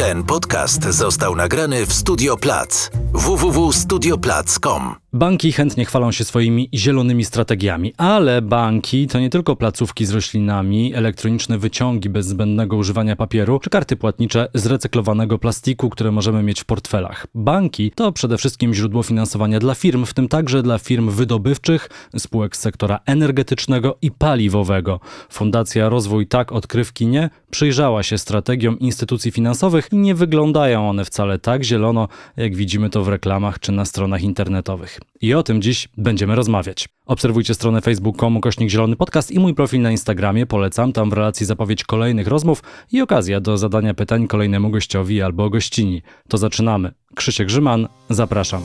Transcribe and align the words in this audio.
Ten 0.00 0.24
podcast 0.24 0.84
został 0.84 1.36
nagrany 1.36 1.86
w 1.86 1.92
Studio 1.92 2.36
Plac 2.36 2.90
www.studioplac.com. 3.20 4.94
Banki 5.12 5.52
chętnie 5.52 5.84
chwalą 5.84 6.12
się 6.12 6.24
swoimi 6.24 6.68
zielonymi 6.74 7.24
strategiami, 7.24 7.92
ale 7.96 8.42
banki 8.42 9.06
to 9.06 9.20
nie 9.20 9.30
tylko 9.30 9.56
placówki 9.56 10.06
z 10.06 10.10
roślinami, 10.10 10.94
elektroniczne 10.94 11.58
wyciągi 11.58 12.08
bez 12.08 12.26
zbędnego 12.26 12.76
używania 12.76 13.16
papieru, 13.16 13.58
czy 13.58 13.70
karty 13.70 13.96
płatnicze 13.96 14.48
z 14.54 14.66
recyklowanego 14.66 15.38
plastiku, 15.38 15.90
które 15.90 16.12
możemy 16.12 16.42
mieć 16.42 16.60
w 16.60 16.64
portfelach. 16.64 17.26
Banki 17.34 17.90
to 17.90 18.12
przede 18.12 18.38
wszystkim 18.38 18.74
źródło 18.74 19.02
finansowania 19.02 19.58
dla 19.58 19.74
firm, 19.74 20.04
w 20.04 20.14
tym 20.14 20.28
także 20.28 20.62
dla 20.62 20.78
firm 20.78 21.10
wydobywczych, 21.10 21.90
spółek 22.18 22.56
z 22.56 22.60
sektora 22.60 22.98
energetycznego 23.06 23.98
i 24.02 24.10
paliwowego. 24.10 25.00
Fundacja 25.30 25.88
Rozwój 25.88 26.26
Tak 26.26 26.52
Odkrywki 26.52 27.06
Nie 27.06 27.30
przyjrzała 27.50 28.02
się 28.02 28.18
strategiom 28.18 28.78
instytucji 28.78 29.30
finansowych 29.30 29.88
i 29.92 29.96
nie 29.96 30.14
wyglądają 30.14 30.88
one 30.88 31.04
wcale 31.04 31.38
tak 31.38 31.64
zielono, 31.64 32.08
jak 32.36 32.56
widzimy 32.56 32.90
to 32.90 33.04
w 33.04 33.09
reklamach 33.10 33.58
czy 33.58 33.72
na 33.72 33.84
stronach 33.84 34.22
internetowych. 34.22 35.00
I 35.20 35.34
o 35.34 35.42
tym 35.42 35.62
dziś 35.62 35.88
będziemy 35.96 36.34
rozmawiać. 36.34 36.88
Obserwujcie 37.06 37.54
stronę 37.54 37.80
facebook.com 37.80 38.40
kośnik 38.40 38.70
zielony 38.70 38.96
podcast 38.96 39.30
i 39.30 39.38
mój 39.38 39.54
profil 39.54 39.80
na 39.80 39.90
Instagramie. 39.90 40.46
Polecam 40.46 40.92
tam 40.92 41.10
w 41.10 41.12
relacji 41.12 41.46
zapowiedź 41.46 41.84
kolejnych 41.84 42.26
rozmów 42.26 42.62
i 42.92 43.00
okazja 43.00 43.40
do 43.40 43.58
zadania 43.58 43.94
pytań 43.94 44.26
kolejnemu 44.26 44.70
gościowi 44.70 45.22
albo 45.22 45.50
gościni. 45.50 46.02
To 46.28 46.38
zaczynamy. 46.38 46.92
Krzysiek 47.14 47.46
Grzyman, 47.46 47.88
zapraszam. 48.10 48.62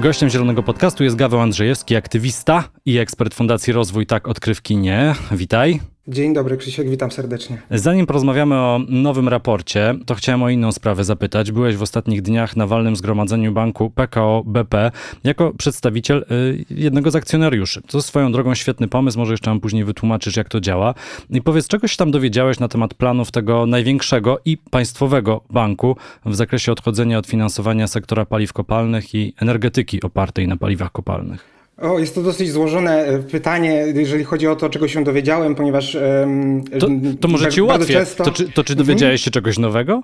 Gościem 0.00 0.30
Zielonego 0.30 0.62
Podcastu 0.62 1.04
jest 1.04 1.16
Gaweł 1.16 1.40
Andrzejewski, 1.40 1.96
aktywista 1.96 2.64
i 2.84 2.98
ekspert 2.98 3.34
Fundacji 3.34 3.72
Rozwój 3.72 4.06
Tak 4.06 4.28
Odkrywki 4.28 4.76
Nie. 4.76 5.14
Witaj. 5.32 5.80
Dzień 6.08 6.34
dobry, 6.34 6.56
Krzysiek, 6.56 6.90
witam 6.90 7.10
serdecznie. 7.10 7.62
Zanim 7.70 8.06
porozmawiamy 8.06 8.54
o 8.54 8.80
nowym 8.88 9.28
raporcie, 9.28 9.94
to 10.06 10.14
chciałem 10.14 10.42
o 10.42 10.48
inną 10.48 10.72
sprawę 10.72 11.04
zapytać. 11.04 11.52
Byłeś 11.52 11.76
w 11.76 11.82
ostatnich 11.82 12.22
dniach 12.22 12.56
na 12.56 12.66
walnym 12.66 12.96
zgromadzeniu 12.96 13.52
banku 13.52 13.90
PKO 13.90 14.42
BP 14.46 14.90
jako 15.24 15.52
przedstawiciel 15.58 16.24
y, 16.30 16.64
jednego 16.70 17.10
z 17.10 17.16
akcjonariuszy. 17.16 17.82
To 17.82 18.02
swoją 18.02 18.32
drogą 18.32 18.54
świetny 18.54 18.88
pomysł, 18.88 19.18
może 19.18 19.32
jeszcze 19.32 19.50
nam 19.50 19.60
później 19.60 19.84
wytłumaczysz, 19.84 20.36
jak 20.36 20.48
to 20.48 20.60
działa. 20.60 20.94
I 21.30 21.42
powiedz, 21.42 21.68
czego 21.68 21.88
się 21.88 21.96
tam 21.96 22.10
dowiedziałeś 22.10 22.58
na 22.58 22.68
temat 22.68 22.94
planów 22.94 23.30
tego 23.30 23.66
największego 23.66 24.38
i 24.44 24.56
państwowego 24.56 25.40
banku 25.50 25.96
w 26.26 26.34
zakresie 26.34 26.72
odchodzenia 26.72 27.18
od 27.18 27.26
finansowania 27.26 27.86
sektora 27.86 28.26
paliw 28.26 28.52
kopalnych 28.52 29.14
i 29.14 29.34
energetyki 29.40 30.02
opartej 30.02 30.48
na 30.48 30.56
paliwach 30.56 30.92
kopalnych? 30.92 31.57
O, 31.80 31.98
jest 31.98 32.14
to 32.14 32.22
dosyć 32.22 32.52
złożone 32.52 33.04
e, 33.04 33.18
pytanie, 33.18 33.84
jeżeli 33.94 34.24
chodzi 34.24 34.46
o 34.46 34.56
to, 34.56 34.70
czego 34.70 34.88
się 34.88 35.04
dowiedziałem, 35.04 35.54
ponieważ. 35.54 35.94
Um, 35.94 36.64
to, 36.64 36.88
to 37.20 37.28
może 37.28 37.48
ci 37.48 37.62
ułatwię. 37.62 37.94
Często... 37.94 38.24
To, 38.24 38.30
czy, 38.30 38.52
to 38.52 38.64
czy 38.64 38.74
dowiedziałeś 38.74 39.22
się 39.22 39.30
czegoś 39.30 39.58
nowego? 39.58 40.02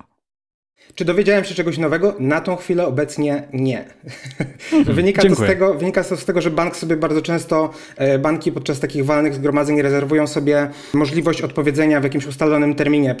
Czy 0.95 1.05
dowiedziałem 1.05 1.43
się 1.43 1.55
czegoś 1.55 1.77
nowego? 1.77 2.15
Na 2.19 2.41
tą 2.41 2.55
chwilę 2.55 2.87
obecnie 2.87 3.43
nie. 3.53 3.85
Mhm, 4.73 4.95
wynika, 4.95 5.21
to 5.21 5.35
z 5.35 5.39
tego, 5.39 5.73
wynika 5.73 6.03
to 6.03 6.17
z 6.17 6.25
tego, 6.25 6.41
że 6.41 6.51
bank 6.51 6.77
sobie 6.77 6.97
bardzo 6.97 7.21
często, 7.21 7.69
e, 7.95 8.19
banki 8.19 8.51
podczas 8.51 8.79
takich 8.79 9.05
walnych 9.05 9.33
zgromadzeń 9.33 9.81
rezerwują 9.81 10.27
sobie 10.27 10.69
możliwość 10.93 11.41
odpowiedzenia 11.41 11.99
w 12.01 12.03
jakimś 12.03 12.25
ustalonym 12.27 12.75
terminie 12.75 13.15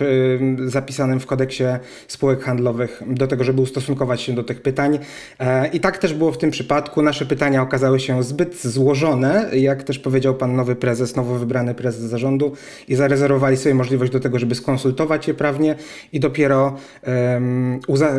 zapisanym 0.65 1.19
w 1.19 1.25
kodeksie 1.25 1.63
spółek 2.07 2.43
handlowych 2.43 3.01
do 3.07 3.27
tego, 3.27 3.43
żeby 3.43 3.61
ustosunkować 3.61 4.21
się 4.21 4.33
do 4.33 4.43
tych 4.43 4.61
pytań. 4.61 4.99
E, 5.39 5.67
I 5.67 5.79
tak 5.79 5.97
też 5.97 6.13
było 6.13 6.31
w 6.31 6.37
tym 6.37 6.51
przypadku. 6.51 7.01
Nasze 7.01 7.25
pytania 7.25 7.61
okazały 7.61 7.99
się 7.99 8.23
zbyt 8.23 8.61
złożone, 8.61 9.49
jak 9.53 9.83
też 9.83 9.99
powiedział 9.99 10.35
pan 10.35 10.55
nowy 10.55 10.75
prezes, 10.75 11.15
nowo 11.15 11.35
wybrany 11.35 11.73
prezes 11.73 12.01
zarządu 12.01 12.51
i 12.87 12.95
zarezerwowali 12.95 13.57
sobie 13.57 13.75
możliwość 13.75 14.11
do 14.11 14.19
tego, 14.19 14.39
żeby 14.39 14.55
skonsultować 14.55 15.27
je 15.27 15.33
prawnie 15.33 15.75
i 16.13 16.19
dopiero 16.19 16.75
um, 17.07 17.54
uza, 17.87 18.13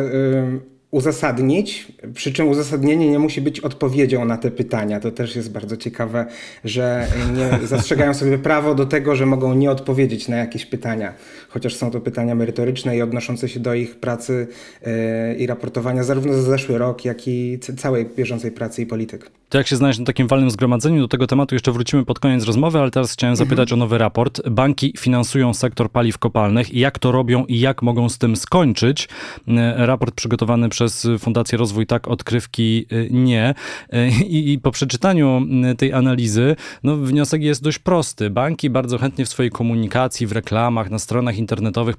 uzasadnić, 0.91 1.87
przy 2.13 2.33
czym 2.33 2.47
uzasadnienie 2.47 3.11
nie 3.11 3.19
musi 3.19 3.41
być 3.41 3.59
odpowiedzią 3.59 4.25
na 4.25 4.37
te 4.37 4.51
pytania. 4.51 4.99
To 4.99 5.11
też 5.11 5.35
jest 5.35 5.51
bardzo 5.51 5.77
ciekawe, 5.77 6.25
że 6.63 7.07
nie 7.35 7.67
zastrzegają 7.67 8.13
sobie 8.13 8.37
prawo 8.37 8.75
do 8.75 8.85
tego, 8.85 9.15
że 9.15 9.25
mogą 9.25 9.53
nie 9.53 9.71
odpowiedzieć 9.71 10.27
na 10.27 10.37
jakieś 10.37 10.65
pytania, 10.65 11.13
chociaż 11.57 11.75
są 11.75 11.91
to 11.91 12.01
pytania 12.01 12.35
merytoryczne 12.35 12.97
i 12.97 13.01
odnoszące 13.01 13.49
się 13.49 13.59
do 13.59 13.73
ich 13.73 13.95
pracy 13.95 14.47
yy, 14.81 15.35
i 15.35 15.47
raportowania 15.47 16.03
zarówno 16.03 16.33
za 16.33 16.41
zeszły 16.41 16.77
rok, 16.77 17.05
jak 17.05 17.27
i 17.27 17.59
całej 17.77 18.05
bieżącej 18.05 18.51
pracy 18.51 18.81
i 18.81 18.85
polityk. 18.85 19.31
To 19.49 19.57
jak 19.57 19.67
się 19.67 19.75
znaleźć 19.75 19.99
na 19.99 20.05
takim 20.05 20.27
walnym 20.27 20.51
zgromadzeniu, 20.51 21.01
do 21.01 21.07
tego 21.07 21.27
tematu 21.27 21.55
jeszcze 21.55 21.71
wrócimy 21.71 22.05
pod 22.05 22.19
koniec 22.19 22.43
rozmowy, 22.43 22.79
ale 22.79 22.91
teraz 22.91 23.13
chciałem 23.13 23.35
zapytać 23.35 23.71
mhm. 23.71 23.81
o 23.81 23.85
nowy 23.85 23.97
raport. 23.97 24.49
Banki 24.49 24.93
finansują 24.97 25.53
sektor 25.53 25.91
paliw 25.91 26.17
kopalnych. 26.17 26.73
Jak 26.73 26.99
to 26.99 27.11
robią 27.11 27.45
i 27.45 27.59
jak 27.59 27.81
mogą 27.81 28.09
z 28.09 28.17
tym 28.17 28.35
skończyć? 28.35 29.09
E, 29.47 29.85
raport 29.85 30.15
przygotowany 30.15 30.69
przez 30.69 31.07
Fundację 31.19 31.57
Rozwój 31.57 31.87
Tak, 31.87 32.07
odkrywki 32.07 32.85
e, 32.89 33.09
nie. 33.09 33.53
E, 33.89 34.09
I, 34.09 34.53
I, 34.53 34.59
po 34.59 34.71
przeczytaniu 34.71 35.41
tej 35.77 35.93
analizy, 35.93 36.55
no, 36.83 36.97
wniosek 36.97 37.41
jest 37.41 37.63
dość 37.63 37.79
prosty. 37.79 38.29
Banki 38.29 38.69
bardzo 38.69 38.97
chętnie 38.97 39.25
w 39.25 39.29
swojej 39.29 39.51
komunikacji, 39.51 40.27
w 40.27 40.31
reklamach, 40.31 40.89
na 40.89 40.99
stronach 40.99 41.37
internetowych 41.37 41.46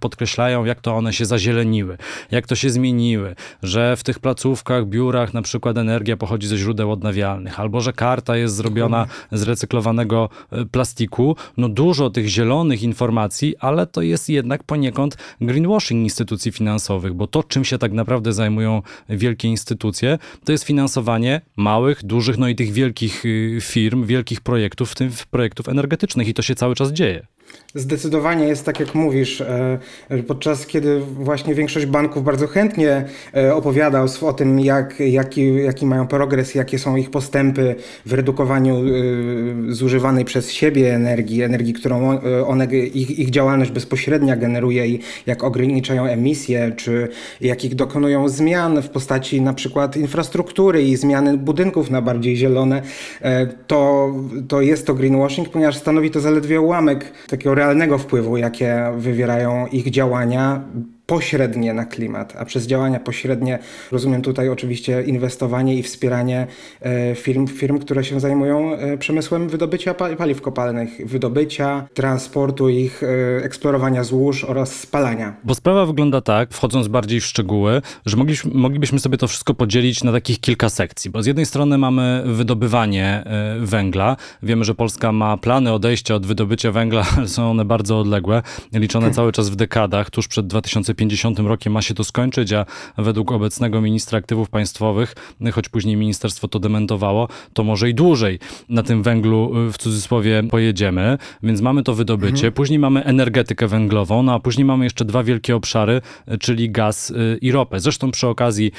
podkreślają, 0.00 0.64
jak 0.64 0.80
to 0.80 0.96
one 0.96 1.12
się 1.12 1.24
zazieleniły, 1.24 1.98
jak 2.30 2.46
to 2.46 2.54
się 2.54 2.70
zmieniły, 2.70 3.34
że 3.62 3.96
w 3.96 4.02
tych 4.02 4.18
placówkach, 4.18 4.86
biurach 4.86 5.34
na 5.34 5.42
przykład 5.42 5.76
energia 5.76 6.16
pochodzi 6.16 6.46
ze 6.46 6.56
źródeł 6.56 6.92
odnawialnych 6.92 7.60
albo 7.60 7.80
że 7.80 7.92
karta 7.92 8.36
jest 8.36 8.54
zrobiona 8.54 9.06
z 9.32 9.42
recyklowanego 9.42 10.28
e, 10.52 10.64
plastiku. 10.64 11.36
No 11.56 11.68
dużo 11.68 12.10
tych 12.10 12.28
zielonych 12.28 12.82
informacji, 12.82 13.54
ale 13.60 13.86
to 13.86 14.02
jest 14.02 14.28
jednak 14.28 14.64
poniekąd 14.64 15.16
greenwashing 15.40 16.04
instytucji 16.04 16.52
finansowych, 16.52 17.14
bo 17.14 17.26
to, 17.26 17.42
czym 17.42 17.64
się 17.64 17.78
tak 17.78 17.92
naprawdę 17.92 18.32
zajmują 18.32 18.82
wielkie 19.08 19.48
instytucje, 19.48 20.18
to 20.44 20.52
jest 20.52 20.64
finansowanie 20.64 21.40
małych, 21.56 22.04
dużych, 22.04 22.38
no 22.38 22.48
i 22.48 22.54
tych 22.54 22.72
wielkich 22.72 23.24
y, 23.24 23.58
firm, 23.60 24.06
wielkich 24.06 24.40
projektów, 24.40 24.90
w 24.90 24.94
tym 24.94 25.10
projektów 25.30 25.68
energetycznych 25.68 26.28
i 26.28 26.34
to 26.34 26.42
się 26.42 26.54
cały 26.54 26.74
czas 26.74 26.92
dzieje. 26.92 27.37
Zdecydowanie 27.74 28.48
jest 28.48 28.64
tak, 28.64 28.80
jak 28.80 28.94
mówisz. 28.94 29.40
E, 29.40 29.78
podczas 30.26 30.66
kiedy 30.66 31.00
właśnie 31.00 31.54
większość 31.54 31.86
banków 31.86 32.24
bardzo 32.24 32.46
chętnie 32.46 33.04
e, 33.34 33.54
opowiada 33.54 34.06
o 34.22 34.32
tym, 34.32 34.60
jak, 34.60 35.00
jaki, 35.00 35.54
jaki 35.54 35.86
mają 35.86 36.06
progres, 36.06 36.54
jakie 36.54 36.78
są 36.78 36.96
ich 36.96 37.10
postępy 37.10 37.74
w 38.06 38.12
redukowaniu 38.12 38.76
e, 38.76 38.82
zużywanej 39.72 40.24
przez 40.24 40.52
siebie 40.52 40.94
energii, 40.94 41.42
energii, 41.42 41.74
którą 41.74 42.20
one, 42.46 42.66
ich, 42.76 43.18
ich 43.18 43.30
działalność 43.30 43.70
bezpośrednia 43.70 44.36
generuje 44.36 44.86
i 44.86 45.00
jak 45.26 45.44
ograniczają 45.44 46.04
emisje, 46.04 46.72
czy 46.76 47.08
jakich 47.40 47.74
dokonują 47.74 48.28
zmian 48.28 48.82
w 48.82 48.88
postaci 48.88 49.40
na 49.40 49.52
przykład 49.52 49.96
infrastruktury 49.96 50.82
i 50.82 50.96
zmiany 50.96 51.38
budynków 51.38 51.90
na 51.90 52.02
bardziej 52.02 52.36
zielone, 52.36 52.82
to, 53.66 54.14
to 54.48 54.60
jest 54.60 54.86
to 54.86 54.94
greenwashing, 54.94 55.48
ponieważ 55.48 55.76
stanowi 55.76 56.10
to 56.10 56.20
zaledwie 56.20 56.60
ułamek 56.60 57.12
takiego 57.38 57.54
realnego 57.54 57.98
wpływu, 57.98 58.36
jakie 58.36 58.92
wywierają 58.96 59.66
ich 59.66 59.90
działania 59.90 60.60
pośrednie 61.08 61.74
na 61.74 61.84
klimat, 61.84 62.34
a 62.38 62.44
przez 62.44 62.66
działania 62.66 63.00
pośrednie 63.00 63.58
rozumiem 63.92 64.22
tutaj 64.22 64.48
oczywiście 64.48 65.02
inwestowanie 65.02 65.74
i 65.74 65.82
wspieranie 65.82 66.46
e, 66.80 67.14
firm, 67.14 67.46
firm 67.46 67.78
które 67.78 68.04
się 68.04 68.20
zajmują 68.20 68.74
e, 68.74 68.98
przemysłem 68.98 69.48
wydobycia 69.48 69.94
paliw 69.94 70.40
kopalnych, 70.40 70.90
wydobycia, 71.04 71.88
transportu 71.94 72.68
ich, 72.68 73.02
e, 73.02 73.44
eksplorowania 73.44 74.04
złóż 74.04 74.44
oraz 74.44 74.80
spalania. 74.80 75.36
Bo 75.44 75.54
sprawa 75.54 75.86
wygląda 75.86 76.20
tak, 76.20 76.52
wchodząc 76.52 76.88
bardziej 76.88 77.20
w 77.20 77.26
szczegóły, 77.26 77.82
że 78.06 78.16
moglibyśmy 78.54 79.00
sobie 79.00 79.18
to 79.18 79.28
wszystko 79.28 79.54
podzielić 79.54 80.04
na 80.04 80.12
takich 80.12 80.40
kilka 80.40 80.68
sekcji, 80.68 81.10
bo 81.10 81.22
z 81.22 81.26
jednej 81.26 81.46
strony 81.46 81.78
mamy 81.78 82.22
wydobywanie 82.26 83.24
węgla. 83.60 84.16
Wiemy, 84.42 84.64
że 84.64 84.74
Polska 84.74 85.12
ma 85.12 85.36
plany 85.36 85.72
odejścia 85.72 86.14
od 86.14 86.26
wydobycia 86.26 86.72
węgla, 86.72 87.06
ale 87.16 87.28
są 87.28 87.50
one 87.50 87.64
bardzo 87.64 87.98
odległe, 87.98 88.42
liczone 88.72 89.10
cały 89.10 89.32
czas 89.32 89.50
w 89.50 89.56
dekadach, 89.56 90.10
tuż 90.10 90.28
przed 90.28 90.46
2050 90.46 90.97
2050 90.98 91.38
rokiem 91.38 91.72
ma 91.72 91.82
się 91.82 91.94
to 91.94 92.04
skończyć, 92.04 92.52
a 92.52 92.66
według 92.98 93.32
obecnego 93.32 93.80
ministra 93.80 94.18
aktywów 94.18 94.50
państwowych, 94.50 95.14
choć 95.52 95.68
później 95.68 95.96
ministerstwo 95.96 96.48
to 96.48 96.58
dementowało, 96.58 97.28
to 97.52 97.64
może 97.64 97.90
i 97.90 97.94
dłużej 97.94 98.38
na 98.68 98.82
tym 98.82 99.02
węglu 99.02 99.66
y, 99.68 99.72
w 99.72 99.78
cudzysłowie 99.78 100.42
pojedziemy. 100.50 101.18
Więc 101.42 101.60
mamy 101.60 101.82
to 101.82 101.94
wydobycie, 101.94 102.34
mhm. 102.34 102.52
później 102.52 102.78
mamy 102.78 103.04
energetykę 103.04 103.68
węglową, 103.68 104.22
no 104.22 104.34
a 104.34 104.40
później 104.40 104.64
mamy 104.64 104.84
jeszcze 104.84 105.04
dwa 105.04 105.22
wielkie 105.22 105.56
obszary, 105.56 106.00
y, 106.32 106.38
czyli 106.38 106.70
gaz 106.70 107.10
y, 107.10 107.38
i 107.40 107.52
ropę. 107.52 107.80
Zresztą 107.80 108.10
przy 108.10 108.28
okazji 108.28 108.72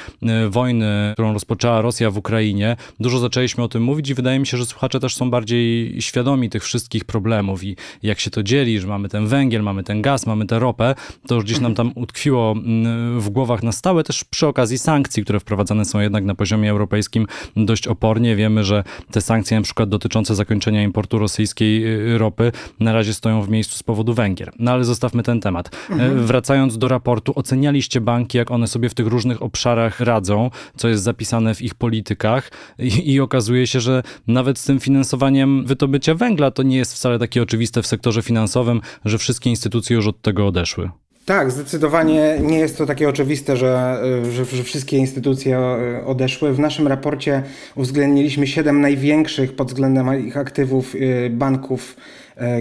wojny, 0.50 1.10
którą 1.12 1.32
rozpoczęła 1.32 1.80
Rosja 1.80 2.10
w 2.10 2.16
Ukrainie, 2.18 2.76
dużo 3.00 3.18
zaczęliśmy 3.18 3.64
o 3.64 3.68
tym 3.68 3.82
mówić 3.82 4.08
i 4.08 4.14
wydaje 4.14 4.38
mi 4.38 4.46
się, 4.46 4.56
że 4.56 4.66
słuchacze 4.66 5.00
też 5.00 5.16
są 5.16 5.30
bardziej 5.30 5.96
świadomi 6.02 6.50
tych 6.50 6.64
wszystkich 6.64 7.04
problemów 7.04 7.64
i 7.64 7.76
jak 8.02 8.20
się 8.20 8.30
to 8.30 8.42
dzieli, 8.42 8.80
że 8.80 8.86
mamy 8.86 9.08
ten 9.08 9.26
węgiel, 9.26 9.62
mamy 9.62 9.82
ten 9.82 10.02
gaz, 10.02 10.26
mamy 10.26 10.46
tę 10.46 10.58
ropę, 10.58 10.94
to 11.26 11.34
już 11.34 11.44
gdzieś 11.44 11.60
nam 11.60 11.74
tam 11.74 11.92
utkwiło 12.10 12.52
mm, 12.52 13.20
w 13.20 13.30
głowach 13.30 13.62
na 13.62 13.72
stałe, 13.72 14.04
też 14.04 14.24
przy 14.24 14.46
okazji 14.46 14.78
sankcji, 14.78 15.22
które 15.22 15.40
wprowadzane 15.40 15.84
są 15.84 16.00
jednak 16.00 16.24
na 16.24 16.34
poziomie 16.34 16.70
europejskim 16.70 17.26
dość 17.56 17.86
opornie. 17.86 18.36
Wiemy, 18.36 18.64
że 18.64 18.84
te 19.10 19.20
sankcje 19.20 19.56
na 19.56 19.62
przykład 19.62 19.88
dotyczące 19.88 20.34
zakończenia 20.34 20.82
importu 20.82 21.18
rosyjskiej 21.18 21.84
y, 22.14 22.18
ropy 22.18 22.52
na 22.80 22.92
razie 22.92 23.14
stoją 23.14 23.42
w 23.42 23.48
miejscu 23.48 23.76
z 23.76 23.82
powodu 23.82 24.14
Węgier. 24.14 24.52
No 24.58 24.70
ale 24.70 24.84
zostawmy 24.84 25.22
ten 25.22 25.40
temat. 25.40 25.70
Mhm. 25.90 26.26
Wracając 26.26 26.78
do 26.78 26.88
raportu, 26.88 27.32
ocenialiście 27.36 28.00
banki, 28.00 28.38
jak 28.38 28.50
one 28.50 28.66
sobie 28.66 28.88
w 28.88 28.94
tych 28.94 29.06
różnych 29.06 29.42
obszarach 29.42 30.00
radzą, 30.00 30.50
co 30.76 30.88
jest 30.88 31.02
zapisane 31.02 31.54
w 31.54 31.62
ich 31.62 31.74
politykach 31.74 32.50
i, 32.78 33.12
i 33.12 33.20
okazuje 33.20 33.66
się, 33.66 33.80
że 33.80 34.02
nawet 34.26 34.58
z 34.58 34.64
tym 34.64 34.80
finansowaniem 34.80 35.64
wydobycia 35.66 36.14
węgla 36.14 36.50
to 36.50 36.62
nie 36.62 36.76
jest 36.76 36.94
wcale 36.94 37.18
takie 37.18 37.42
oczywiste 37.42 37.82
w 37.82 37.86
sektorze 37.86 38.22
finansowym, 38.22 38.80
że 39.04 39.18
wszystkie 39.18 39.50
instytucje 39.50 39.96
już 39.96 40.06
od 40.06 40.22
tego 40.22 40.46
odeszły. 40.46 40.90
Tak, 41.24 41.50
zdecydowanie 41.50 42.38
nie 42.42 42.58
jest 42.58 42.78
to 42.78 42.86
takie 42.86 43.08
oczywiste, 43.08 43.56
że, 43.56 44.02
że, 44.30 44.44
że, 44.44 44.62
wszystkie 44.64 44.96
instytucje 44.96 45.58
e, 45.58 46.04
odeszły. 46.06 46.52
W 46.52 46.58
naszym 46.58 46.88
raporcie 46.88 47.42
uwzględniliśmy 47.74 48.46
siedem 48.46 48.80
największych 48.80 49.56
pod 49.56 49.68
względem 49.68 50.26
ich 50.26 50.36
aktywów 50.36 50.94
e, 50.94 51.30
banków, 51.30 51.96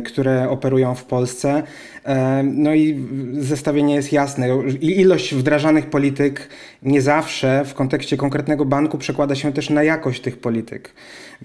które 0.06 0.50
operują 0.50 0.96
w 0.96 1.04
Polsce. 1.04 1.64
No 2.44 2.74
i 2.74 3.06
zestawienie 3.34 3.96
jest 3.96 4.12
jasne. 4.14 4.48
Ilość 4.82 5.36
wdrażanych 5.36 5.86
polityk 5.86 6.50
nie 6.84 7.02
zawsze 7.02 7.66
w 7.66 7.74
kontekście 7.74 8.18
konkretnego 8.18 8.66
banku 8.66 8.98
przekłada 8.98 9.36
się 9.36 9.54
też 9.54 9.70
na 9.70 9.84
jakość 9.84 10.22
tych 10.22 10.38
polityk. 10.38 10.94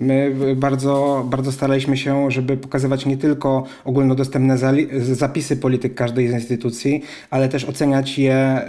My 0.00 0.34
bardzo, 0.56 1.24
bardzo 1.30 1.52
staraliśmy 1.52 1.96
się, 1.96 2.30
żeby 2.30 2.56
pokazywać 2.56 3.06
nie 3.06 3.16
tylko 3.16 3.64
ogólnodostępne 3.84 4.58
zapisy 5.02 5.56
polityk 5.56 5.94
każdej 5.94 6.28
z 6.28 6.32
instytucji, 6.32 7.02
ale 7.30 7.48
też 7.48 7.64
oceniać 7.64 8.18
je 8.18 8.60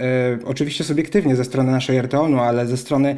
y, 0.42 0.46
oczywiście 0.46 0.84
subiektywnie 0.84 1.36
ze 1.36 1.44
strony 1.44 1.72
naszej 1.72 2.02
RTON-u, 2.02 2.38
ale 2.38 2.66
ze 2.66 2.76
strony, 2.76 3.16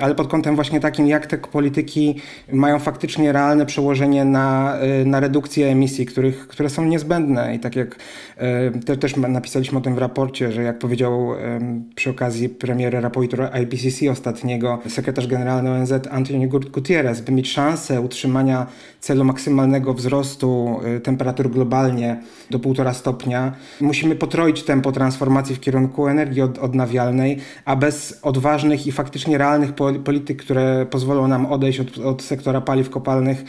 ale 0.00 0.14
pod 0.14 0.28
kątem 0.28 0.54
właśnie 0.54 0.80
takim, 0.80 1.06
jak 1.06 1.26
te 1.26 1.38
polityki 1.38 2.20
mają 2.52 2.78
faktycznie 2.78 3.32
realne 3.32 3.66
przełożenie 3.66 4.24
na, 4.24 4.76
na 5.04 5.20
redukcję 5.20 5.55
emisji, 5.62 6.06
których, 6.06 6.48
które 6.48 6.70
są 6.70 6.84
niezbędne. 6.84 7.54
I 7.54 7.58
tak 7.58 7.76
jak 7.76 7.96
te, 8.86 8.96
też 8.96 9.16
napisaliśmy 9.16 9.78
o 9.78 9.80
tym 9.80 9.94
w 9.94 9.98
raporcie, 9.98 10.52
że 10.52 10.62
jak 10.62 10.78
powiedział 10.78 11.28
przy 11.94 12.10
okazji 12.10 12.48
premiery 12.48 13.00
raportu 13.00 13.36
IPCC 13.62 14.10
ostatniego 14.10 14.78
sekretarz 14.88 15.26
generalny 15.26 15.70
ONZ 15.70 15.92
Antonio 16.10 16.48
Gutierrez, 16.48 17.20
by 17.20 17.32
mieć 17.32 17.52
szansę 17.52 18.00
utrzymania 18.00 18.66
celu 19.00 19.24
maksymalnego 19.24 19.94
wzrostu 19.94 20.80
y, 20.96 21.00
temperatur 21.00 21.50
globalnie 21.50 22.20
do 22.50 22.58
1,5 22.58 22.94
stopnia, 22.94 23.52
musimy 23.80 24.16
potroić 24.16 24.62
tempo 24.62 24.92
transformacji 24.92 25.54
w 25.54 25.60
kierunku 25.60 26.08
energii 26.08 26.42
od, 26.42 26.58
odnawialnej, 26.58 27.38
a 27.64 27.76
bez 27.76 28.18
odważnych 28.22 28.86
i 28.86 28.92
faktycznie 28.92 29.38
realnych 29.38 29.72
polityk, 30.04 30.42
które 30.42 30.86
pozwolą 30.90 31.28
nam 31.28 31.46
odejść 31.46 31.80
od, 31.80 31.98
od 31.98 32.22
sektora 32.22 32.60
paliw 32.60 32.90
kopalnych, 32.90 33.44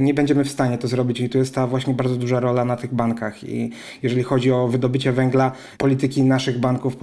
nie 0.00 0.14
będziemy 0.14 0.44
w 0.44 0.50
stanie 0.50 0.78
to 0.78 0.88
zrobić 0.88 1.20
i 1.20 1.28
tu 1.28 1.38
jest 1.38 1.54
ta 1.54 1.66
właśnie 1.66 1.94
bardzo 1.94 2.16
duża 2.16 2.40
rola 2.40 2.64
na 2.64 2.76
tych 2.76 2.94
bankach 2.94 3.44
i 3.44 3.70
jeżeli 4.02 4.22
chodzi 4.22 4.52
o 4.52 4.68
wydobycie 4.68 5.12
węgla, 5.12 5.52
polityki 5.78 6.22
naszych 6.22 6.60
banków 6.60 6.96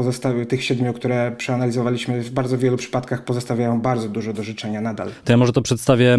tych 0.48 0.64
siedmiu, 0.64 0.94
które 0.94 1.31
przeanalizowaliśmy 1.38 2.24
w 2.24 2.31
bardzo 2.31 2.58
wielu 2.58 2.78
przypadkach 2.78 3.24
pozostawiają 3.24 3.81
bardzo 3.81 4.10
dużo 4.10 4.34
do 4.34 4.44
życzenia 4.44 4.81
nadal. 4.81 5.10
To 5.25 5.34
ja 5.34 5.38
może 5.38 5.54
to 5.54 5.62
przedstawię 5.62 6.18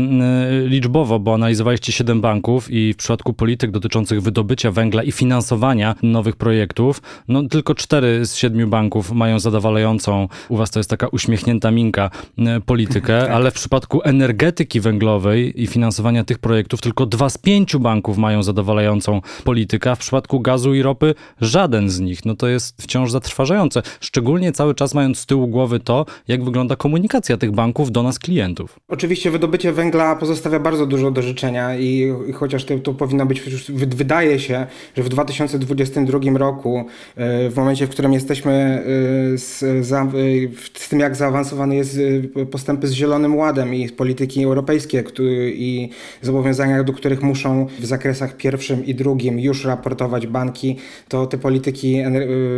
liczbowo, 0.64 1.18
bo 1.18 1.34
analiz 1.34 1.58
analizowaliście 1.58 1.92
7 1.92 2.20
banków 2.20 2.70
i 2.70 2.92
w 2.92 2.96
przypadku 2.96 3.32
polityk 3.32 3.70
dotyczących 3.70 4.22
wydobycia 4.22 4.70
węgla 4.70 5.02
i 5.02 5.12
finansowania 5.12 5.94
nowych 6.02 6.36
projektów, 6.36 7.02
no 7.28 7.48
tylko 7.48 7.74
4 7.74 8.26
z 8.26 8.36
7 8.36 8.70
banków 8.70 9.12
mają 9.12 9.38
zadowalającą, 9.38 10.28
u 10.48 10.56
was 10.56 10.70
to 10.70 10.78
jest 10.78 10.90
taka 10.90 11.08
uśmiechnięta 11.08 11.70
minka, 11.70 12.10
e, 12.38 12.60
politykę, 12.60 13.20
tak. 13.22 13.30
ale 13.30 13.50
w 13.50 13.54
przypadku 13.54 14.02
energetyki 14.04 14.80
węglowej 14.80 15.62
i 15.62 15.66
finansowania 15.66 16.24
tych 16.24 16.37
projektów 16.38 16.80
tylko 16.80 17.06
2 17.06 17.30
z 17.30 17.38
5 17.38 17.76
banków 17.76 18.18
mają 18.18 18.42
zadowalającą 18.42 19.20
politykę, 19.44 19.90
a 19.90 19.94
w 19.94 19.98
przypadku 19.98 20.40
gazu 20.40 20.74
i 20.74 20.82
ropy 20.82 21.14
żaden 21.40 21.90
z 21.90 22.00
nich. 22.00 22.24
No 22.24 22.36
to 22.36 22.48
jest 22.48 22.82
wciąż 22.82 23.10
zatrważające, 23.10 23.82
szczególnie 24.00 24.52
cały 24.52 24.74
czas 24.74 24.94
mając 24.94 25.18
z 25.18 25.26
tyłu 25.26 25.48
głowy 25.48 25.80
to, 25.80 26.06
jak 26.28 26.44
wygląda 26.44 26.76
komunikacja 26.76 27.36
tych 27.36 27.52
banków 27.52 27.92
do 27.92 28.02
nas 28.02 28.18
klientów. 28.18 28.80
Oczywiście 28.88 29.30
wydobycie 29.30 29.72
węgla 29.72 30.16
pozostawia 30.16 30.60
bardzo 30.60 30.86
dużo 30.86 31.10
do 31.10 31.22
życzenia 31.22 31.76
i, 31.76 32.12
i 32.28 32.32
chociaż 32.32 32.64
to, 32.64 32.78
to 32.78 32.94
powinno 32.94 33.26
być, 33.26 33.42
wydaje 33.88 34.40
się, 34.40 34.66
że 34.96 35.02
w 35.02 35.08
2022 35.08 36.18
roku, 36.38 36.84
e, 37.16 37.50
w 37.50 37.56
momencie, 37.56 37.86
w 37.86 37.90
którym 37.90 38.12
jesteśmy 38.12 38.52
e, 38.52 39.38
z, 39.38 39.62
e, 39.62 39.84
z 40.74 40.88
tym, 40.88 41.00
jak 41.00 41.16
zaawansowany 41.16 41.76
jest 41.76 41.98
postępy 42.50 42.86
z 42.86 42.92
Zielonym 42.92 43.36
Ładem 43.36 43.74
i 43.74 43.88
polityki 43.88 44.44
europejskie 44.44 45.04
i 45.52 45.90
zobowiązania, 46.28 46.84
do 46.84 46.92
których 46.92 47.22
muszą 47.22 47.66
w 47.78 47.86
zakresach 47.86 48.36
pierwszym 48.36 48.86
i 48.86 48.94
drugim 48.94 49.40
już 49.40 49.64
raportować 49.64 50.26
banki, 50.26 50.76
to 51.08 51.26
te 51.26 51.38
polityki 51.38 52.02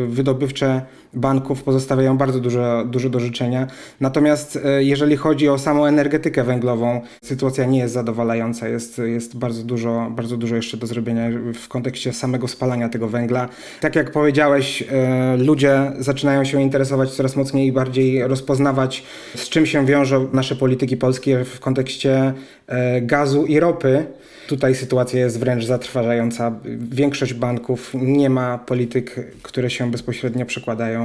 wydobywcze 0.09 0.83
banków 1.15 1.63
pozostawiają 1.63 2.19
bardzo 2.19 2.41
dużo, 2.41 2.85
dużo 2.85 3.09
do 3.09 3.21
życzenia. 3.21 3.67
Natomiast 4.01 4.59
jeżeli 4.79 5.17
chodzi 5.17 5.49
o 5.49 5.59
samą 5.59 5.87
energetykę 5.87 6.45
węglową, 6.45 7.01
sytuacja 7.25 7.65
nie 7.65 7.79
jest 7.79 7.95
zadowalająca. 7.95 8.69
Jest 8.69 8.81
jest, 8.81 8.99
jest 8.99 9.37
bardzo, 9.37 9.63
dużo, 9.63 10.13
bardzo 10.17 10.37
dużo 10.37 10.57
jeszcze 10.57 10.77
do 10.77 10.87
zrobienia 10.87 11.31
w 11.55 11.69
kontekście 11.69 12.13
samego 12.13 12.49
spalania 12.49 12.89
tego 12.89 13.09
węgla. 13.09 13.49
Tak 13.81 13.97
jak 13.97 14.13
powiedziałeś, 14.13 14.85
e, 14.93 15.37
ludzie 15.37 15.93
zaczynają 15.99 16.45
się 16.45 16.63
interesować 16.63 17.11
coraz 17.11 17.37
mocniej 17.37 17.67
i 17.67 17.73
bardziej 17.73 18.27
rozpoznawać, 18.29 19.03
z 19.35 19.49
czym 19.49 19.67
się 19.67 19.87
wiążą 19.87 20.29
nasze 20.33 20.57
polityki 20.57 20.97
polskie 20.97 21.45
w 21.45 21.61
kontekście 21.61 22.33
e, 22.67 23.01
gazu 23.01 23.47
i 23.47 23.61
ropy. 23.61 24.07
Tutaj 24.49 24.75
sytuacja 24.75 25.21
jest 25.21 25.39
wręcz 25.39 25.65
zatrważająca. 25.65 26.53
Większość 26.79 27.35
banków 27.35 27.93
nie 27.95 28.31
ma 28.31 28.59
polityk, 28.59 29.15
które 29.43 29.71
się 29.71 29.91
bezpośrednio 29.91 30.47
przekładają 30.47 31.00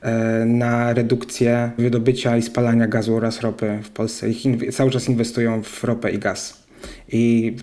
e, 0.00 0.44
na 0.44 0.92
redukcję 0.92 1.70
wydobycia 1.78 2.36
i 2.36 2.42
spalania 2.42 2.86
gazu 2.86 3.16
oraz 3.16 3.40
ropy 3.40 3.78
w 3.82 3.90
Polsce. 3.90 4.30
Ich 4.30 4.74
cały 4.74 4.90
czas 4.90 5.08
inwestują 5.08 5.62
w 5.62 5.84
ropę 5.84 6.12
i 6.12 6.18
gaz 6.18 6.62
i 7.12 7.56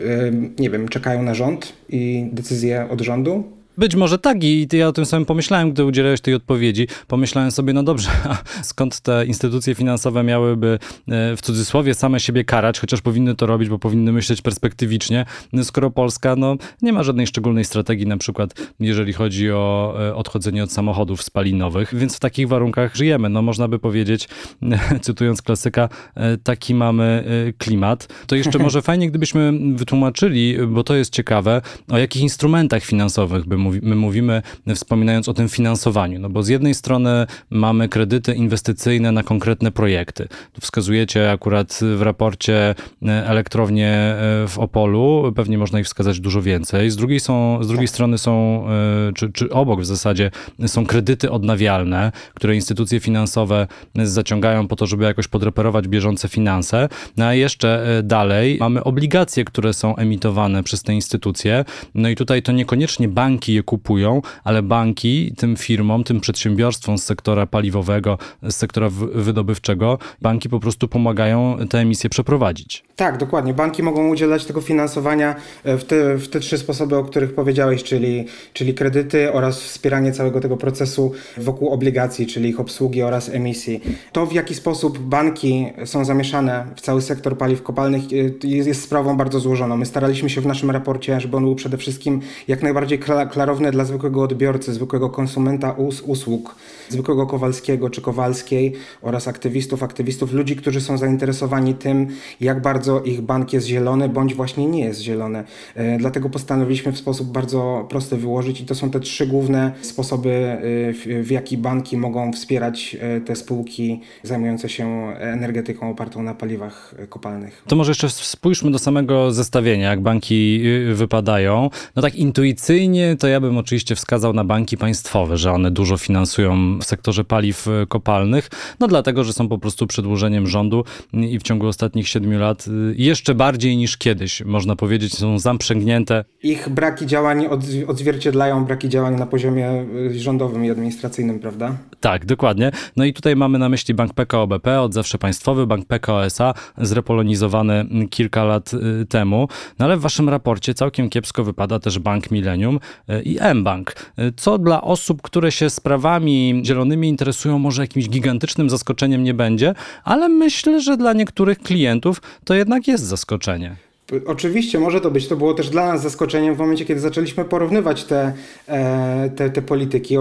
nie 0.59 0.69
wiem, 0.69 0.87
czekają 0.87 1.23
na 1.23 1.33
rząd 1.33 1.73
i 1.89 2.29
decyzję 2.33 2.87
od 2.89 3.01
rządu, 3.01 3.58
być 3.79 3.95
może 3.95 4.19
tak 4.19 4.43
i 4.43 4.67
ja 4.73 4.87
o 4.87 4.91
tym 4.91 5.05
samym 5.05 5.25
pomyślałem, 5.25 5.71
gdy 5.71 5.85
udzielałeś 5.85 6.21
tej 6.21 6.33
odpowiedzi. 6.33 6.87
Pomyślałem 7.07 7.51
sobie, 7.51 7.73
no 7.73 7.83
dobrze, 7.83 8.09
a 8.29 8.63
skąd 8.63 8.99
te 8.99 9.25
instytucje 9.25 9.75
finansowe 9.75 10.23
miałyby 10.23 10.79
e, 11.07 11.35
w 11.35 11.41
cudzysłowie 11.41 11.93
same 11.93 12.19
siebie 12.19 12.43
karać, 12.43 12.79
chociaż 12.79 13.01
powinny 13.01 13.35
to 13.35 13.45
robić, 13.45 13.69
bo 13.69 13.79
powinny 13.79 14.11
myśleć 14.11 14.41
perspektywicznie, 14.41 15.25
skoro 15.63 15.91
Polska 15.91 16.35
no, 16.35 16.55
nie 16.81 16.93
ma 16.93 17.03
żadnej 17.03 17.27
szczególnej 17.27 17.65
strategii, 17.65 18.07
na 18.07 18.17
przykład 18.17 18.53
jeżeli 18.79 19.13
chodzi 19.13 19.51
o 19.51 19.95
e, 19.99 20.15
odchodzenie 20.15 20.63
od 20.63 20.71
samochodów 20.71 21.23
spalinowych, 21.23 21.95
więc 21.95 22.15
w 22.15 22.19
takich 22.19 22.47
warunkach 22.47 22.95
żyjemy. 22.95 23.29
No 23.29 23.41
można 23.41 23.67
by 23.67 23.79
powiedzieć, 23.79 24.29
cytując 25.01 25.41
klasyka, 25.41 25.89
e, 26.15 26.37
taki 26.37 26.75
mamy 26.75 27.23
klimat. 27.57 28.07
To 28.27 28.35
jeszcze 28.35 28.59
może 28.69 28.81
fajnie, 28.81 29.09
gdybyśmy 29.09 29.53
wytłumaczyli, 29.75 30.57
bo 30.67 30.83
to 30.83 30.95
jest 30.95 31.13
ciekawe, 31.13 31.61
o 31.91 31.97
jakich 31.97 32.21
instrumentach 32.21 32.83
finansowych 32.83 33.45
by 33.45 33.57
my 33.81 33.95
mówimy, 33.95 34.41
wspominając 34.75 35.29
o 35.29 35.33
tym 35.33 35.49
finansowaniu, 35.49 36.19
no 36.19 36.29
bo 36.29 36.43
z 36.43 36.47
jednej 36.47 36.73
strony 36.73 37.27
mamy 37.49 37.89
kredyty 37.89 38.33
inwestycyjne 38.33 39.11
na 39.11 39.23
konkretne 39.23 39.71
projekty. 39.71 40.27
Tu 40.53 40.61
wskazujecie 40.61 41.31
akurat 41.31 41.79
w 41.97 42.01
raporcie 42.01 42.75
e, 43.07 43.27
elektrownie 43.27 43.89
e, 43.89 44.47
w 44.47 44.55
Opolu, 44.57 45.33
pewnie 45.35 45.57
można 45.57 45.79
ich 45.79 45.85
wskazać 45.85 46.19
dużo 46.19 46.41
więcej. 46.41 46.89
Z 46.89 46.95
drugiej, 46.95 47.19
są, 47.19 47.63
z 47.63 47.67
drugiej 47.67 47.87
tak. 47.87 47.93
strony 47.93 48.17
są, 48.17 48.65
e, 48.67 49.13
czy, 49.13 49.31
czy 49.31 49.49
obok 49.49 49.81
w 49.81 49.85
zasadzie, 49.85 50.31
są 50.67 50.85
kredyty 50.85 51.31
odnawialne, 51.31 52.11
które 52.33 52.55
instytucje 52.55 52.99
finansowe 52.99 53.67
zaciągają 53.95 54.67
po 54.67 54.75
to, 54.75 54.87
żeby 54.87 55.03
jakoś 55.03 55.27
podreperować 55.27 55.87
bieżące 55.87 56.27
finanse. 56.29 56.89
No 57.17 57.25
a 57.25 57.33
jeszcze 57.33 58.01
dalej 58.03 58.57
mamy 58.59 58.83
obligacje, 58.83 59.45
które 59.45 59.73
są 59.73 59.95
emitowane 59.95 60.63
przez 60.63 60.83
te 60.83 60.93
instytucje. 60.93 61.65
No 61.95 62.09
i 62.09 62.15
tutaj 62.15 62.41
to 62.41 62.51
niekoniecznie 62.51 63.07
banki 63.07 63.53
je 63.59 63.63
kupują, 63.63 64.21
ale 64.43 64.63
banki 64.63 65.33
tym 65.37 65.55
firmom, 65.55 66.03
tym 66.03 66.19
przedsiębiorstwom 66.19 66.97
z 66.97 67.03
sektora 67.03 67.45
paliwowego, 67.45 68.17
z 68.43 68.55
sektora 68.55 68.89
wydobywczego, 69.13 69.97
banki 70.21 70.49
po 70.49 70.59
prostu 70.59 70.87
pomagają 70.87 71.57
te 71.69 71.79
emisje 71.79 72.09
przeprowadzić. 72.09 72.83
Tak, 72.95 73.17
dokładnie. 73.17 73.53
Banki 73.53 73.83
mogą 73.83 74.09
udzielać 74.09 74.45
tego 74.45 74.61
finansowania 74.61 75.35
e, 75.63 75.77
w 75.77 75.83
te, 75.83 76.17
w 76.17 76.27
te 76.29 76.39
trzy 76.39 76.57
sposoby, 76.57 76.97
o 76.97 77.03
których 77.03 77.35
powiedziałeś, 77.35 77.83
czyli, 77.83 78.25
czyli 78.53 78.73
kredyty 78.73 79.33
oraz 79.33 79.61
wspieranie 79.61 80.11
całego 80.11 80.39
tego 80.39 80.57
procesu 80.57 81.11
wokół 81.37 81.69
obligacji, 81.69 82.27
czyli 82.27 82.49
ich 82.49 82.59
obsługi 82.59 83.03
oraz 83.03 83.29
emisji. 83.29 83.81
To, 84.11 84.25
w 84.25 84.33
jaki 84.33 84.55
sposób 84.55 84.99
banki 84.99 85.65
są 85.85 86.05
zamieszane 86.05 86.65
w 86.75 86.81
cały 86.81 87.01
sektor 87.01 87.37
paliw 87.37 87.63
kopalnych, 87.63 88.01
e, 88.43 88.47
jest, 88.47 88.81
sprawą 88.81 89.17
bardzo 89.17 89.39
złożoną. 89.39 89.77
My 89.77 89.85
staraliśmy 89.85 90.29
się 90.29 90.41
w 90.41 90.45
naszym 90.45 90.71
raporcie, 90.71 91.21
żeby 91.21 91.37
on 91.37 91.43
był 91.43 91.55
przede 91.55 91.77
wszystkim 91.77 92.21
jak 92.47 92.63
najbardziej 92.63 92.99
klarowny 92.99 93.38
klarowne 93.39 93.71
dla 93.71 93.85
zwykłego 93.85 94.21
odbiorcy, 94.21 94.73
zwykłego 94.73 95.09
konsumenta 95.09 95.71
us 95.71 96.01
usług, 96.01 96.55
zwykłego 96.89 97.27
Kowalskiego 97.27 97.89
czy 97.89 98.01
Kowalskiej 98.01 98.73
oraz 99.01 99.27
aktywistów, 99.27 99.83
aktywistów, 99.83 100.33
ludzi, 100.33 100.55
którzy 100.55 100.81
są 100.81 100.97
zainteresowani 100.97 101.73
tym, 101.73 102.07
jak 102.41 102.61
bardzo 102.61 103.01
ich 103.01 103.21
bank 103.21 103.53
jest 103.53 103.67
zielony, 103.67 104.09
bądź 104.09 104.33
właśnie 104.33 104.67
nie 104.67 104.83
jest 104.83 105.01
zielony. 105.01 105.43
E, 105.75 105.97
dlatego 105.97 106.29
postanowiliśmy 106.29 106.91
w 106.91 106.97
sposób 106.97 107.27
bardzo 107.27 107.87
prosty 107.89 108.17
wyłożyć 108.17 108.61
i 108.61 108.65
to 108.65 108.75
są 108.75 108.89
te 108.89 108.99
trzy 108.99 109.27
główne 109.27 109.71
sposoby, 109.81 110.29
e, 110.29 110.59
w, 110.93 111.27
w 111.27 111.31
jaki 111.31 111.57
banki 111.57 111.97
mogą 111.97 112.33
wspierać 112.33 112.97
e, 112.99 113.21
te 113.21 113.35
spółki 113.35 114.01
zajmujące 114.23 114.69
się 114.69 115.13
energetyką 115.19 115.89
opartą 115.89 116.23
na 116.23 116.33
paliwach 116.33 116.95
kopalnych. 117.09 117.63
To 117.67 117.75
może 117.75 117.91
jeszcze 117.91 118.09
spójrzmy 118.09 118.71
do 118.71 118.79
samego 118.79 119.31
zestawienia, 119.31 119.89
jak 119.89 120.01
banki 120.01 120.63
wypadają. 120.93 121.69
No 121.95 122.01
tak 122.01 122.15
intuicyjnie 122.15 123.15
to 123.19 123.28
ja 123.29 123.39
bym 123.39 123.57
oczywiście 123.57 123.95
wskazał 123.95 124.33
na 124.33 124.43
banki 124.43 124.77
państwowe, 124.77 125.37
że 125.37 125.51
one 125.51 125.71
dużo 125.71 125.97
finansują 125.97 126.79
w 126.79 126.83
sektorze 126.83 127.23
paliw 127.23 127.67
kopalnych, 127.87 128.49
no 128.79 128.87
dlatego, 128.87 129.23
że 129.23 129.33
są 129.33 129.47
po 129.47 129.57
prostu 129.57 129.87
przedłużeniem 129.87 130.47
rządu 130.47 130.83
i 131.13 131.39
w 131.39 131.43
ciągu 131.43 131.67
ostatnich 131.67 132.07
siedmiu 132.07 132.39
lat 132.39 132.65
jeszcze 132.95 133.35
bardziej 133.35 133.77
niż 133.77 133.97
kiedyś, 133.97 134.41
można 134.45 134.75
powiedzieć, 134.75 135.17
są 135.17 135.39
zaprzęgnięte. 135.39 136.25
Ich 136.43 136.69
braki 136.69 137.05
działań 137.05 137.47
odzwierciedlają 137.87 138.65
braki 138.65 138.89
działań 138.89 139.15
na 139.15 139.25
poziomie 139.25 139.85
y, 140.11 140.19
rządowym 140.19 140.65
i 140.65 140.71
administracyjnym, 140.71 141.39
prawda? 141.39 141.77
Tak, 141.99 142.25
dokładnie. 142.25 142.71
No 142.95 143.05
i 143.05 143.13
tutaj 143.13 143.35
mamy 143.35 143.59
na 143.59 143.69
myśli 143.69 143.93
Bank 143.93 144.13
PKO 144.13 144.47
BP, 144.47 144.81
od 144.81 144.93
zawsze 144.93 145.17
państwowy, 145.17 145.67
Bank 145.67 145.85
PKO 145.85 146.25
SA, 146.25 146.53
zrepolonizowany 146.77 147.85
kilka 148.09 148.43
lat 148.43 148.71
temu. 149.09 149.47
No 149.79 149.85
ale 149.85 149.97
w 149.97 150.01
waszym 150.01 150.29
raporcie 150.29 150.73
całkiem 150.73 151.09
kiepsko 151.09 151.43
wypada 151.43 151.79
też 151.79 151.99
Bank 151.99 152.31
Millennium 152.31 152.79
i 153.25 153.37
mBank. 153.55 153.95
Co 154.37 154.57
dla 154.57 154.81
osób, 154.81 155.21
które 155.21 155.51
się 155.51 155.69
sprawami 155.69 156.61
zielonymi 156.65 157.09
interesują, 157.09 157.59
może 157.59 157.81
jakimś 157.81 158.09
gigantycznym 158.09 158.69
zaskoczeniem 158.69 159.23
nie 159.23 159.33
będzie, 159.33 159.73
ale 160.03 160.29
myślę, 160.29 160.81
że 160.81 160.97
dla 160.97 161.13
niektórych 161.13 161.59
klientów 161.59 162.21
to 162.45 162.53
jednak 162.53 162.87
jest 162.87 163.03
zaskoczenie. 163.03 163.88
Oczywiście 164.25 164.79
może 164.79 165.01
to 165.01 165.11
być. 165.11 165.27
To 165.27 165.35
było 165.35 165.53
też 165.53 165.69
dla 165.69 165.87
nas 165.87 166.01
zaskoczeniem 166.01 166.55
w 166.55 166.57
momencie, 166.57 166.85
kiedy 166.85 167.01
zaczęliśmy 167.01 167.45
porównywać 167.45 168.03
te, 168.03 168.33
e, 168.67 169.29
te, 169.35 169.49
te 169.49 169.61
polityki. 169.61 170.15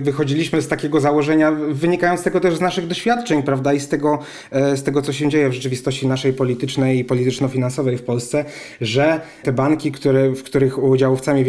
Wychodziliśmy 0.00 0.62
z 0.62 0.68
takiego 0.68 1.00
założenia, 1.00 1.52
wynikając 1.52 2.22
tego 2.22 2.40
też 2.40 2.56
z 2.56 2.60
naszych 2.60 2.86
doświadczeń, 2.86 3.42
prawda, 3.42 3.72
i 3.72 3.80
z 3.80 3.88
tego, 3.88 4.18
e, 4.50 4.76
z 4.76 4.82
tego 4.82 5.02
co 5.02 5.12
się 5.12 5.28
dzieje 5.28 5.48
w 5.48 5.52
rzeczywistości 5.52 6.06
naszej 6.06 6.32
politycznej 6.32 6.98
i 6.98 7.04
polityczno-finansowej 7.04 7.98
w 7.98 8.02
Polsce, 8.02 8.44
że 8.80 9.20
te 9.42 9.52
banki, 9.52 9.92
które, 9.92 10.30
w 10.30 10.42
których 10.42 10.82
udziałowcami 10.82 11.44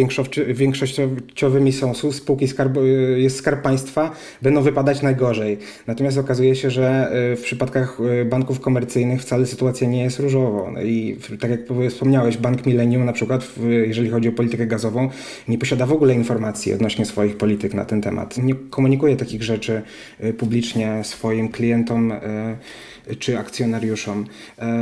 większościowymi 0.53 1.73
są 1.73 1.93
spółki 1.93 2.47
skarb, 2.47 2.77
jest 3.15 3.37
skarb 3.37 3.61
państwa, 3.61 4.11
będą 4.41 4.61
wypadać 4.61 5.01
najgorzej. 5.01 5.57
Natomiast 5.87 6.17
okazuje 6.17 6.55
się, 6.55 6.69
że 6.69 7.11
e, 7.11 7.35
w 7.35 7.41
przypadkach 7.41 7.97
banków 8.25 8.59
komercyjnych 8.59 9.21
wcale 9.21 9.45
sytuacja 9.45 9.87
nie 9.87 10.03
jest 10.03 10.19
różowo. 10.19 10.71
I 10.83 11.17
tak 11.39 11.50
jak 11.51 11.89
wspomniałeś, 11.89 12.37
Bank 12.37 12.65
Millennium 12.65 13.05
na 13.05 13.13
przykład, 13.13 13.47
jeżeli 13.87 14.09
chodzi 14.09 14.29
o 14.29 14.31
politykę 14.31 14.67
gazową, 14.67 15.09
nie 15.47 15.57
posiada 15.57 15.85
w 15.85 15.93
ogóle 15.93 16.13
informacji 16.13 16.73
odnośnie 16.73 17.05
swoich 17.05 17.37
polityk 17.37 17.73
na 17.73 17.85
ten 17.85 18.01
temat. 18.01 18.37
Nie 18.37 18.55
komunikuje 18.55 19.15
takich 19.15 19.43
rzeczy 19.43 19.81
y, 20.23 20.33
publicznie 20.33 20.99
swoim 21.03 21.49
klientom 21.49 22.11
y, 22.11 23.15
czy 23.19 23.37
akcjonariuszom. 23.37 24.25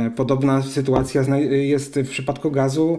Y, 0.06 0.10
podobna 0.10 0.62
sytuacja 0.62 1.22
jest 1.50 1.98
w 1.98 2.10
przypadku 2.10 2.50
gazu 2.50 2.98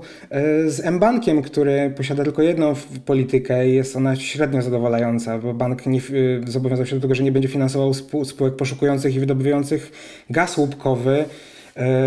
z 0.67 0.79
M-Bankiem, 0.83 1.41
który 1.41 1.93
posiada 1.97 2.23
tylko 2.23 2.41
jedną 2.41 2.73
politykę 3.05 3.69
i 3.69 3.73
jest 3.73 3.95
ona 3.95 4.15
średnio 4.15 4.61
zadowalająca, 4.61 5.39
bo 5.39 5.53
bank 5.53 5.85
nie, 5.85 6.01
zobowiązał 6.47 6.85
się 6.85 6.95
do 6.95 7.01
tego, 7.01 7.15
że 7.15 7.23
nie 7.23 7.31
będzie 7.31 7.49
finansował 7.49 7.93
spółek 8.25 8.55
poszukujących 8.55 9.15
i 9.15 9.19
wydobywających 9.19 9.91
gaz 10.29 10.57
łupkowy, 10.57 11.11
E, 11.11 11.25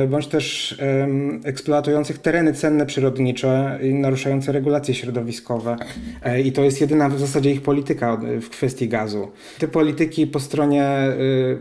bądź 0.09 0.27
też 0.27 0.79
eksploatujących 1.45 2.19
tereny 2.19 2.53
cenne 2.53 2.87
przyrodnicze 2.87 3.79
i 3.83 3.95
naruszające 3.95 4.53
regulacje 4.53 4.95
środowiskowe. 4.95 5.77
E, 6.23 6.41
I 6.41 6.53
to 6.53 6.65
jest 6.65 6.81
jedyna 6.81 7.09
w 7.09 7.19
zasadzie 7.19 7.51
ich 7.51 7.63
polityka 7.63 8.21
w 8.41 8.49
kwestii 8.49 8.89
gazu. 8.89 9.29
Te 9.59 9.69
polityki 9.69 10.27
po 10.27 10.41
stronie, 10.41 11.09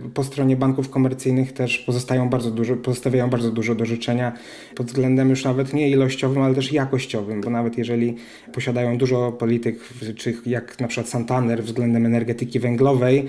y, 0.05 0.10
po 0.13 0.24
stronie 0.24 0.55
banków 0.55 0.89
komercyjnych 0.89 1.53
też 1.53 1.77
pozostają 1.77 2.29
bardzo 2.29 2.51
dużo, 2.51 2.75
pozostawiają 2.75 3.29
bardzo 3.29 3.51
dużo 3.51 3.75
do 3.75 3.86
życzenia 3.86 4.33
pod 4.75 4.88
względem 4.88 5.29
już 5.29 5.43
nawet 5.43 5.74
nie 5.74 5.89
ilościowym, 5.89 6.43
ale 6.43 6.55
też 6.55 6.72
jakościowym, 6.72 7.41
bo 7.41 7.50
nawet 7.50 7.77
jeżeli 7.77 8.15
posiadają 8.53 8.98
dużo 8.98 9.31
polityk, 9.31 9.79
czy 10.17 10.33
jak 10.45 10.79
na 10.79 10.88
przykład 10.88 11.10
Santander 11.10 11.63
względem 11.63 12.05
energetyki 12.05 12.60
węglowej, 12.60 13.27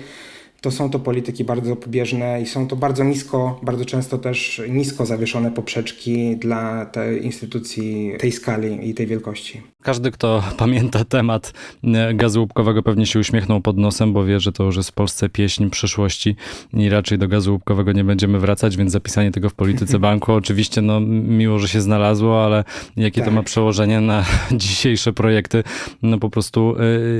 to 0.65 0.71
są 0.71 0.89
to 0.89 0.99
polityki 0.99 1.43
bardzo 1.43 1.75
pobieżne 1.75 2.41
i 2.41 2.45
są 2.45 2.67
to 2.67 2.75
bardzo 2.75 3.03
nisko, 3.03 3.59
bardzo 3.63 3.85
często 3.85 4.17
też 4.17 4.61
nisko 4.69 5.05
zawieszone 5.05 5.51
poprzeczki 5.51 6.37
dla 6.37 6.85
tej 6.85 7.25
instytucji 7.25 8.11
tej 8.19 8.31
skali 8.31 8.89
i 8.89 8.93
tej 8.93 9.07
wielkości. 9.07 9.61
Każdy, 9.85 10.11
kto 10.11 10.43
pamięta 10.57 11.05
temat 11.05 11.53
e, 11.83 12.13
gazu 12.13 12.41
łupkowego 12.41 12.83
pewnie 12.83 13.05
się 13.05 13.19
uśmiechnął 13.19 13.61
pod 13.61 13.77
nosem, 13.77 14.13
bo 14.13 14.25
wie, 14.25 14.39
że 14.39 14.51
to 14.51 14.63
już 14.63 14.77
jest 14.77 14.89
w 14.89 14.93
Polsce 14.93 15.29
pieśń 15.29 15.69
przyszłości 15.69 16.35
i 16.73 16.89
raczej 16.89 17.17
do 17.17 17.27
gazu 17.27 17.53
łupkowego 17.53 17.91
nie 17.91 18.03
będziemy 18.03 18.39
wracać, 18.39 18.77
więc 18.77 18.91
zapisanie 18.91 19.31
tego 19.31 19.49
w 19.49 19.53
polityce 19.53 19.99
banku 19.99 20.33
oczywiście 20.43 20.81
no, 20.81 20.99
miło, 20.99 21.59
że 21.59 21.67
się 21.67 21.81
znalazło, 21.81 22.45
ale 22.45 22.63
jakie 22.97 23.21
tak. 23.21 23.25
to 23.25 23.31
ma 23.31 23.41
tak. 23.41 23.45
przełożenie 23.45 24.01
na 24.01 24.25
dzisiejsze 24.51 25.13
projekty, 25.13 25.63
no 26.01 26.19
po 26.19 26.29
prostu 26.29 26.75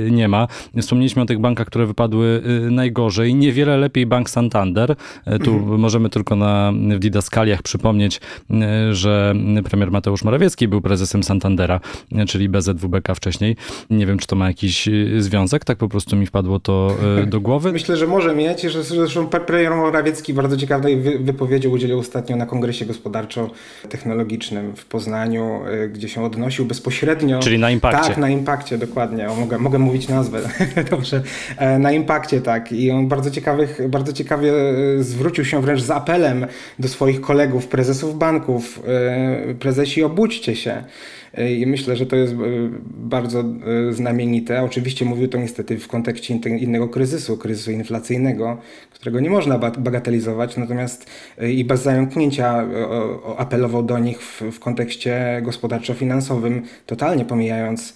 y, 0.06 0.10
nie 0.10 0.28
ma. 0.28 0.48
Wspomnieliśmy 0.80 1.22
o 1.22 1.26
tych 1.26 1.38
bankach, 1.38 1.66
które 1.66 1.86
wypadły 1.86 2.42
y, 2.66 2.70
najgorzej 2.70 3.34
niewiele 3.36 3.76
lepiej 3.76 4.06
Bank 4.06 4.30
Santander. 4.30 4.96
E, 5.24 5.38
tu 5.38 5.54
mhm. 5.54 5.80
możemy 5.80 6.10
tylko 6.10 6.36
na, 6.36 6.72
w 6.72 6.98
didaskaliach 6.98 7.62
przypomnieć, 7.62 8.20
e, 8.50 8.94
że 8.94 9.34
premier 9.64 9.90
Mateusz 9.90 10.24
Morawiecki 10.24 10.68
był 10.68 10.80
prezesem 10.80 11.22
Santandera, 11.22 11.80
e, 12.12 12.26
czyli 12.26 12.48
BZWBK 12.48 13.14
wcześniej. 13.14 13.56
Nie 13.90 14.06
wiem, 14.06 14.18
czy 14.18 14.26
to 14.26 14.36
ma 14.36 14.46
jakiś 14.46 14.88
związek, 15.18 15.64
tak 15.64 15.78
po 15.78 15.88
prostu 15.88 16.16
mi 16.16 16.26
wpadło 16.26 16.60
to 16.60 16.96
do 17.26 17.40
głowy. 17.40 17.72
Myślę, 17.76 17.96
że 17.96 18.06
może 18.06 18.34
mieć, 18.34 18.66
zresztą 18.82 19.26
premier 19.26 19.74
Morawiecki 19.74 20.34
bardzo 20.34 20.56
ciekawej 20.56 21.00
wypowiedzi 21.20 21.68
udzielił 21.68 21.98
ostatnio 21.98 22.36
na 22.36 22.46
kongresie 22.46 22.86
gospodarczo-technologicznym 22.86 24.76
w 24.76 24.86
Poznaniu, 24.86 25.60
gdzie 25.92 26.08
się 26.08 26.24
odnosił 26.24 26.64
bezpośrednio. 26.64 27.38
Czyli 27.38 27.58
na 27.58 27.70
impakcie. 27.70 28.08
Tak, 28.08 28.18
na 28.18 28.28
impakcie, 28.28 28.78
dokładnie. 28.78 29.30
O, 29.30 29.34
mogę, 29.34 29.58
mogę 29.58 29.78
mówić 29.78 30.08
nazwę. 30.08 30.40
Dobrze. 30.90 31.22
Na 31.78 31.92
impakcie, 31.92 32.40
tak. 32.40 32.72
I 32.72 32.90
on 32.90 33.08
bardzo 33.08 33.25
bardzo, 33.26 33.40
ciekawych, 33.40 33.88
bardzo 33.88 34.12
ciekawie 34.12 34.52
e, 34.52 35.02
zwrócił 35.02 35.44
się 35.44 35.62
wręcz 35.62 35.80
z 35.82 35.90
apelem 35.90 36.46
do 36.78 36.88
swoich 36.88 37.20
kolegów, 37.20 37.66
prezesów 37.66 38.18
banków. 38.18 38.82
E, 38.86 39.54
prezesi, 39.54 40.02
obudźcie 40.02 40.56
się. 40.56 40.84
E, 41.34 41.52
I 41.52 41.66
myślę, 41.66 41.96
że 41.96 42.06
to 42.06 42.16
jest 42.16 42.34
bardzo 42.86 43.44
znamienite. 43.90 44.62
Oczywiście 44.62 45.04
mówił 45.04 45.28
to 45.28 45.38
niestety 45.38 45.78
w 45.78 45.88
kontekście 45.88 46.34
innego 46.34 46.88
kryzysu, 46.88 47.36
kryzysu 47.36 47.70
inflacyjnego, 47.70 48.58
którego 48.90 49.20
nie 49.20 49.30
można 49.30 49.58
bagatelizować, 49.58 50.56
natomiast 50.56 51.06
i 51.48 51.64
bez 51.64 51.82
zająknięcia 51.82 52.66
apelował 53.38 53.82
do 53.82 53.98
nich 53.98 54.22
w, 54.22 54.42
w 54.42 54.58
kontekście 54.58 55.42
gospodarczo-finansowym, 55.44 56.62
totalnie 56.86 57.24
pomijając 57.24 57.94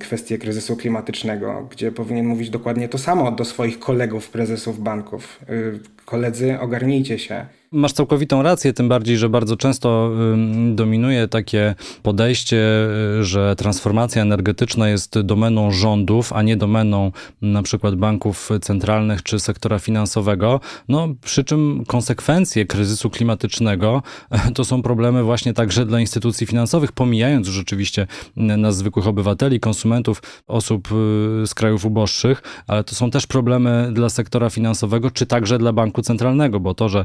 kwestię 0.00 0.38
kryzysu 0.38 0.76
klimatycznego, 0.76 1.68
gdzie 1.70 1.92
powinien 1.92 2.26
mówić 2.26 2.50
dokładnie 2.50 2.88
to 2.88 2.98
samo 2.98 3.32
do 3.32 3.44
swoich 3.44 3.78
kolegów, 3.78 4.30
prezesów 4.30 4.82
banków. 4.82 5.40
Y, 5.50 5.80
koledzy, 6.04 6.60
ogarnijcie 6.60 7.18
się. 7.18 7.46
Masz 7.74 7.92
całkowitą 7.92 8.42
rację, 8.42 8.72
tym 8.72 8.88
bardziej, 8.88 9.18
że 9.18 9.28
bardzo 9.28 9.56
często 9.56 10.10
dominuje 10.74 11.28
takie 11.28 11.74
podejście, 12.02 12.56
y, 13.20 13.24
że 13.24 13.56
transformacja 13.56 14.22
energetyczna 14.22 14.88
jest 14.88 15.20
domeną 15.20 15.70
rządów, 15.70 16.32
a 16.32 16.42
nie 16.42 16.56
domeną 16.56 17.12
na 17.42 17.62
przykład 17.62 17.94
banków 17.94 18.50
centralnych 18.60 19.22
czy 19.22 19.40
sektora 19.40 19.78
finansowego. 19.78 20.60
No, 20.88 21.08
przy 21.24 21.44
czym 21.44 21.84
konsekwencje 21.86 22.66
kryzysu 22.66 23.10
klimatycznego 23.10 24.02
to 24.54 24.64
są 24.64 24.82
problemy 24.82 25.22
właśnie 25.22 25.54
także 25.54 25.86
dla 25.86 26.00
instytucji 26.00 26.46
finansowych, 26.46 26.92
pomijając 26.92 27.46
rzeczywiście 27.46 28.06
nas 28.36 28.76
zwykłych 28.76 29.06
obywateli, 29.06 29.60
konsumentów, 29.60 30.22
osób 30.46 30.88
y, 31.42 31.46
z 31.46 31.54
krajów 31.54 31.84
uboższych, 31.84 32.42
ale 32.66 32.84
to 32.84 32.94
są 32.94 33.10
też 33.10 33.26
problemy 33.26 33.90
dla 33.92 34.08
sektora 34.08 34.50
finansowego, 34.50 35.10
czy 35.10 35.26
także 35.26 35.58
dla 35.58 35.72
banku 35.72 36.02
centralnego, 36.02 36.60
bo 36.60 36.74
to, 36.74 36.88
że 36.88 37.04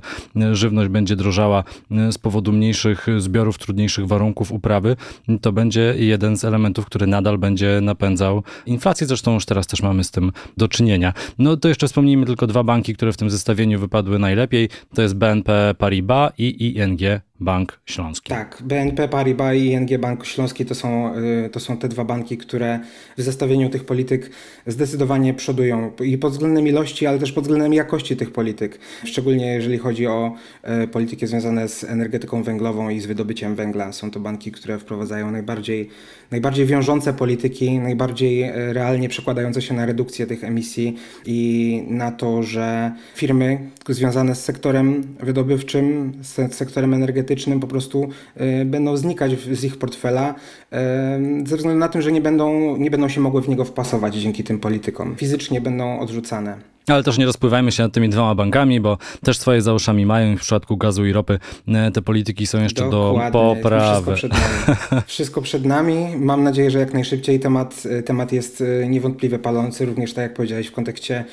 żywność 0.58 0.90
będzie 0.90 1.16
drożała 1.16 1.64
e, 1.92 2.12
z 2.12 2.18
powodu 2.18 2.54
mniejszych 2.54 3.08
zbiorów, 3.18 3.58
trudniejszych 3.58 4.08
warunków 4.08 4.52
uprawy, 4.52 4.96
to 5.42 5.52
będzie 5.52 5.96
jeden 5.98 6.38
z 6.38 6.46
elementów, 6.46 6.86
który 6.86 7.08
nadal 7.08 7.38
będzie 7.38 7.80
napędzał 7.82 8.44
inflację. 8.66 9.08
Zresztą 9.08 9.34
już 9.34 9.46
teraz 9.46 9.68
też 9.68 9.82
mamy 9.82 10.04
z 10.04 10.12
tym 10.12 10.32
do 10.58 10.68
czynienia. 10.68 11.14
No 11.40 11.58
to 11.58 11.68
jeszcze 11.68 11.88
wspomnijmy 11.88 12.26
tylko 12.26 12.48
dwa 12.48 12.64
banki, 12.64 12.96
które 12.96 13.14
w 13.14 13.18
tym 13.18 13.30
zestawieniu 13.30 13.80
wypadły 13.80 14.20
najlepiej. 14.20 14.70
To 14.96 15.02
jest 15.02 15.16
BNP 15.16 15.76
Paribas 15.78 16.32
i 16.38 16.78
ING 16.78 17.00
Bank 17.40 17.80
Śląski. 17.86 18.30
Tak, 18.30 18.62
BNP 18.66 19.08
Paribas 19.08 19.56
i 19.56 19.66
ING 19.66 19.98
Bank 19.98 20.26
Śląski 20.26 20.66
to 20.66 20.76
są, 20.76 21.16
y, 21.46 21.50
to 21.50 21.60
są 21.60 21.78
te 21.78 21.88
dwa 21.88 22.04
banki, 22.04 22.38
które 22.38 22.80
w 23.18 23.22
zestawieniu 23.22 23.70
tych 23.70 23.86
polityk 23.86 24.32
zdecydowanie 24.68 25.34
przodują 25.34 25.92
i 26.04 26.18
pod 26.18 26.32
względem 26.32 26.68
ilości, 26.68 27.08
ale 27.08 27.20
też 27.20 27.32
pod 27.32 27.44
względem 27.44 27.74
jakości 27.74 28.18
tych 28.18 28.32
polityk. 28.32 28.80
Szczególnie 29.06 29.46
jeżeli 29.46 29.78
chodzi 29.78 30.08
o 30.08 30.36
y, 30.84 30.88
polityki 30.88 31.28
związane 31.28 31.68
z 31.68 31.84
energetyką 31.84 32.44
węglową 32.44 32.90
i 32.90 33.00
z 33.00 33.06
wydobyciem 33.06 33.56
węgla. 33.56 33.92
Są 33.92 34.12
to 34.12 34.20
banki, 34.20 34.52
które 34.52 34.80
wprowadzają 34.80 35.32
najbardziej, 35.32 35.90
najbardziej 36.32 36.66
wiążące 36.66 37.14
polityki, 37.14 37.80
najbardziej 37.80 38.44
y, 38.44 38.74
realnie 38.74 39.10
przekładające 39.10 39.62
się 39.62 39.74
na 39.74 39.86
redukcję 39.86 40.28
tych 40.28 40.44
emisji 40.44 40.96
i 41.26 41.84
na 41.88 42.12
to, 42.12 42.44
że 42.44 42.92
firmy 43.16 43.70
związane 43.90 44.36
z 44.36 44.44
sektorem 44.44 45.04
wydobywczym, 45.20 46.14
z 46.22 46.56
sektorem 46.56 46.94
energetycznym, 46.94 47.27
energetycznym 47.28 47.60
po 47.60 47.68
prostu 47.68 48.10
e, 48.36 48.66
będą 48.66 48.98
znikać 48.98 49.32
z 49.52 49.64
ich 49.64 49.78
portfela 49.78 50.36
e, 50.72 51.20
ze 51.46 51.58
względu 51.58 51.80
na 51.80 51.90
to, 51.90 52.02
że 52.02 52.12
nie 52.12 52.22
będą, 52.22 52.78
nie 52.78 52.92
będą 52.92 53.10
się 53.10 53.22
mogły 53.22 53.42
w 53.42 53.50
niego 53.50 53.66
wpasować 53.66 54.16
dzięki 54.16 54.44
tym 54.44 54.60
politykom. 54.60 55.16
Fizycznie 55.16 55.62
będą 55.62 56.00
odrzucane. 56.00 56.58
Ale 56.88 57.04
też 57.04 57.18
nie 57.18 57.26
rozpływajmy 57.26 57.72
się 57.72 57.84
nad 57.84 57.94
tymi 57.94 58.10
dwoma 58.10 58.36
bankami, 58.36 58.80
bo 58.80 58.98
też 59.24 59.38
swoje 59.38 59.62
za 59.62 59.74
uszami 59.74 60.06
mają 60.06 60.38
w 60.38 60.40
przypadku 60.40 60.78
gazu 60.78 61.06
i 61.06 61.14
ropy 61.14 61.40
e, 61.68 61.92
te 61.92 62.02
polityki 62.02 62.48
są 62.48 62.62
jeszcze 62.64 62.90
Dokładnie. 62.90 63.32
do 63.32 63.56
poprawy. 63.56 64.16
Wszystko 64.16 64.30
przed, 64.30 64.32
nami. 64.32 65.04
Wszystko 65.08 65.42
przed 65.42 65.66
nami. 65.66 66.08
Mam 66.18 66.44
nadzieję, 66.44 66.72
że 66.72 66.80
jak 66.80 66.94
najszybciej 66.94 67.40
temat, 67.40 67.84
temat 68.06 68.32
jest 68.32 68.64
niewątpliwie 68.88 69.40
palący, 69.40 69.86
również 69.86 70.14
tak 70.14 70.24
jak 70.24 70.34
powiedziałeś 70.34 70.68
w 70.68 70.72
kontekście 70.72 71.26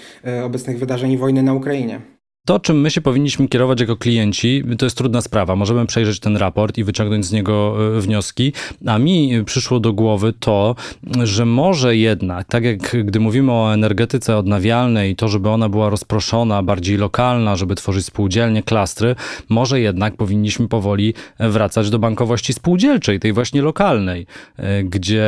obecnych 0.45 0.79
wydarzeń 0.79 1.13
i 1.13 1.19
wojny 1.19 1.43
na 1.43 1.55
Ukrainie. 1.55 2.14
To, 2.47 2.61
czym 2.61 2.81
my 2.81 2.91
się 2.91 3.01
powinniśmy 3.01 3.49
kierować 3.49 3.81
jako 3.81 3.97
klienci, 3.97 4.63
to 4.79 4.87
jest 4.87 4.97
trudna 4.97 5.21
sprawa. 5.21 5.57
Możemy 5.57 5.87
przejrzeć 5.87 6.21
ten 6.21 6.37
raport 6.37 6.79
i 6.79 6.85
wyciągnąć 6.85 7.27
z 7.27 7.33
niego 7.33 7.77
e, 7.97 8.01
wnioski, 8.01 8.53
a 8.87 8.99
mi 8.99 9.45
przyszło 9.45 9.81
do 9.81 9.93
głowy 9.93 10.33
to, 10.41 10.77
że 11.23 11.47
może 11.47 11.97
jednak, 11.97 12.47
tak 12.49 12.65
jak 12.65 13.05
gdy 13.05 13.21
mówimy 13.21 13.53
o 13.53 13.75
energetyce 13.75 14.37
odnawialnej, 14.37 15.17
to, 15.17 15.29
żeby 15.29 15.49
ona 15.49 15.69
była 15.69 15.91
rozproszona, 15.91 16.63
bardziej 16.63 16.97
lokalna, 16.97 17.57
żeby 17.57 17.75
tworzyć 17.75 18.07
spółdzielnie, 18.07 18.63
klastry, 18.63 19.17
może 19.49 19.81
jednak 19.81 20.17
powinniśmy 20.17 20.69
powoli 20.69 21.15
wracać 21.39 21.91
do 21.91 21.99
bankowości 21.99 22.53
spółdzielczej, 22.53 23.21
tej 23.21 23.33
właśnie 23.33 23.63
lokalnej, 23.63 24.27
e, 24.57 24.83
gdzie 24.83 25.25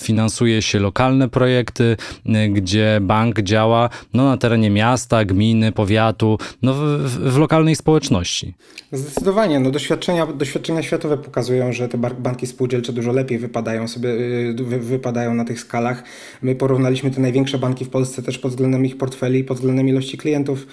finansuje 0.00 0.62
się 0.62 0.78
lokalne 0.78 1.28
projekty, 1.28 1.96
e, 2.26 2.48
gdzie 2.48 2.98
bank 3.02 3.40
działa 3.40 3.90
no, 4.14 4.24
na 4.24 4.36
terenie 4.36 4.70
miasta, 4.70 5.24
gminy, 5.24 5.72
powiatu, 5.72 6.38
no, 6.62 6.74
w, 6.74 6.78
w, 7.08 7.38
lokalnej 7.38 7.76
społeczności. 7.76 8.54
Zdecydowanie. 8.92 9.60
No, 9.60 9.70
doświadczenia, 9.70 10.26
doświadczenia 10.26 10.82
światowe 10.82 11.18
pokazują, 11.18 11.72
że 11.72 11.88
te 11.88 11.98
banki 11.98 12.46
spółdzielcze 12.46 12.92
dużo 12.92 13.12
lepiej 13.12 13.38
wypadają 13.38 13.88
sobie, 13.88 14.10
y, 14.10 14.54
wy, 14.64 14.78
wypadają 14.78 15.34
na 15.34 15.44
tych 15.44 15.60
skalach. 15.60 16.02
My 16.42 16.54
porównaliśmy 16.54 17.10
te 17.10 17.20
największe 17.20 17.58
banki 17.58 17.84
w 17.84 17.88
Polsce 17.88 18.22
też 18.22 18.38
pod 18.38 18.50
względem 18.50 18.86
ich 18.86 18.98
portfeli 18.98 19.44
pod 19.44 19.56
względem 19.56 19.88
ilości 19.88 20.18
klientów, 20.18 20.66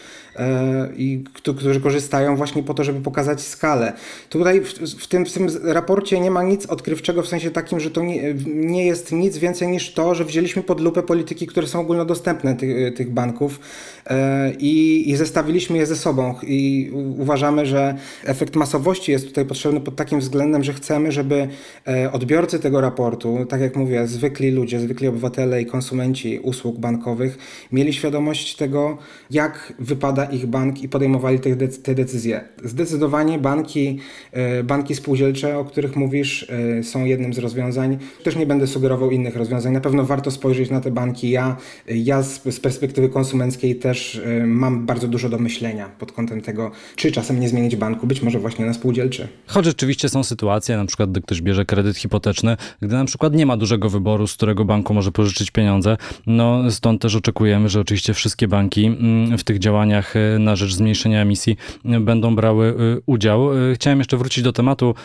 i, 0.97 1.23
którzy 1.33 1.81
korzystają 1.81 2.35
właśnie 2.35 2.63
po 2.63 2.73
to, 2.73 2.83
żeby 2.83 3.01
pokazać 3.01 3.41
skalę. 3.41 3.93
Tutaj 4.29 4.61
w, 4.61 4.73
w, 4.73 5.07
tym, 5.07 5.25
w 5.25 5.33
tym 5.33 5.47
raporcie 5.63 6.19
nie 6.19 6.31
ma 6.31 6.43
nic 6.43 6.65
odkrywczego 6.65 7.21
w 7.21 7.27
sensie 7.27 7.51
takim, 7.51 7.79
że 7.79 7.91
to 7.91 8.01
nie, 8.01 8.33
nie 8.45 8.85
jest 8.85 9.11
nic 9.11 9.37
więcej 9.37 9.67
niż 9.67 9.93
to, 9.93 10.15
że 10.15 10.25
wzięliśmy 10.25 10.63
pod 10.63 10.81
lupę 10.81 11.03
polityki, 11.03 11.47
które 11.47 11.67
są 11.67 11.79
ogólnodostępne 11.79 12.55
tych, 12.55 12.93
tych 12.93 13.11
banków 13.11 13.59
e, 14.07 14.51
i, 14.59 15.09
i 15.09 15.15
zestawiliśmy 15.15 15.77
je 15.77 15.85
ze 15.85 15.95
sobą 15.95 16.35
i 16.43 16.91
uważamy, 17.17 17.65
że 17.65 17.95
efekt 18.25 18.55
masowości 18.55 19.11
jest 19.11 19.27
tutaj 19.27 19.45
potrzebny 19.45 19.81
pod 19.81 19.95
takim 19.95 20.19
względem, 20.19 20.63
że 20.63 20.73
chcemy, 20.73 21.11
żeby 21.11 21.47
e, 21.87 22.11
odbiorcy 22.11 22.59
tego 22.59 22.81
raportu, 22.81 23.45
tak 23.49 23.61
jak 23.61 23.75
mówię, 23.75 24.07
zwykli 24.07 24.51
ludzie, 24.51 24.79
zwykli 24.79 25.07
obywatele 25.07 25.61
i 25.61 25.65
konsumenci 25.65 26.39
usług 26.39 26.79
bankowych 26.79 27.37
mieli 27.71 27.93
świadomość 27.93 28.55
tego, 28.55 28.97
jak 29.31 29.73
wypada 29.79 30.20
ich 30.25 30.45
bank 30.45 30.83
i 30.83 30.89
podejmowali 30.89 31.39
te, 31.39 31.55
te 31.67 31.95
decyzje. 31.95 32.41
Zdecydowanie 32.63 33.39
banki, 33.39 33.99
e, 34.31 34.63
banki 34.63 34.95
spółdzielcze, 34.95 35.57
o 35.57 35.65
których 35.65 35.95
mówisz, 35.95 36.47
e, 36.79 36.83
są 36.83 37.05
jednym 37.05 37.33
z 37.33 37.37
rozwiązań. 37.37 37.97
Też 38.23 38.35
nie 38.35 38.45
będę 38.45 38.67
sugerował 38.67 39.11
innych 39.11 39.35
rozwiązań. 39.35 39.73
Na 39.73 39.81
pewno 39.81 40.05
warto 40.05 40.31
spojrzeć 40.31 40.69
na 40.69 40.81
te 40.81 40.91
banki. 40.91 41.29
Ja, 41.29 41.57
ja 41.87 42.23
z, 42.23 42.59
perspektywy 42.59 43.09
konsumenckiej 43.09 43.75
też 43.75 44.21
mam 44.45 44.85
bardzo 44.85 45.07
dużo 45.07 45.29
do 45.29 45.39
myślenia 45.39 45.61
myślenia 45.61 45.89
pod 45.99 46.11
kątem 46.11 46.41
tego, 46.41 46.71
czy 46.95 47.11
czasem 47.11 47.39
nie 47.39 47.49
zmienić 47.49 47.75
banku, 47.75 48.07
być 48.07 48.21
może 48.21 48.39
właśnie 48.39 48.65
na 48.65 48.73
spółdzielczy. 48.73 49.27
Choć 49.47 49.65
rzeczywiście 49.65 50.09
są 50.09 50.23
sytuacje, 50.23 50.77
na 50.77 50.85
przykład 50.85 51.11
gdy 51.11 51.21
ktoś 51.21 51.41
bierze 51.41 51.65
kredyt 51.65 51.97
hipoteczny, 51.97 52.57
gdy 52.81 52.95
na 52.95 53.05
przykład 53.05 53.33
nie 53.33 53.45
ma 53.45 53.57
dużego 53.57 53.89
wyboru, 53.89 54.27
z 54.27 54.33
którego 54.33 54.65
banku 54.65 54.93
może 54.93 55.11
pożyczyć 55.11 55.51
pieniądze, 55.51 55.97
no 56.27 56.71
stąd 56.71 57.01
też 57.01 57.15
oczekujemy, 57.15 57.69
że 57.69 57.79
oczywiście 57.79 58.13
wszystkie 58.13 58.47
banki 58.47 58.85
mm, 58.85 59.37
w 59.37 59.43
tych 59.43 59.59
działaniach 59.59 60.10
y, 60.15 60.39
na 60.39 60.55
rzecz 60.55 60.73
zmniejszenia 60.73 61.21
emisji 61.21 61.57
będą 62.01 62.35
brały 62.35 62.67
y, 62.97 63.01
udział. 63.05 63.49
Chciałem 63.73 63.99
jeszcze 63.99 64.17
wrócić 64.17 64.43
do 64.43 64.53
tematu 64.53 64.95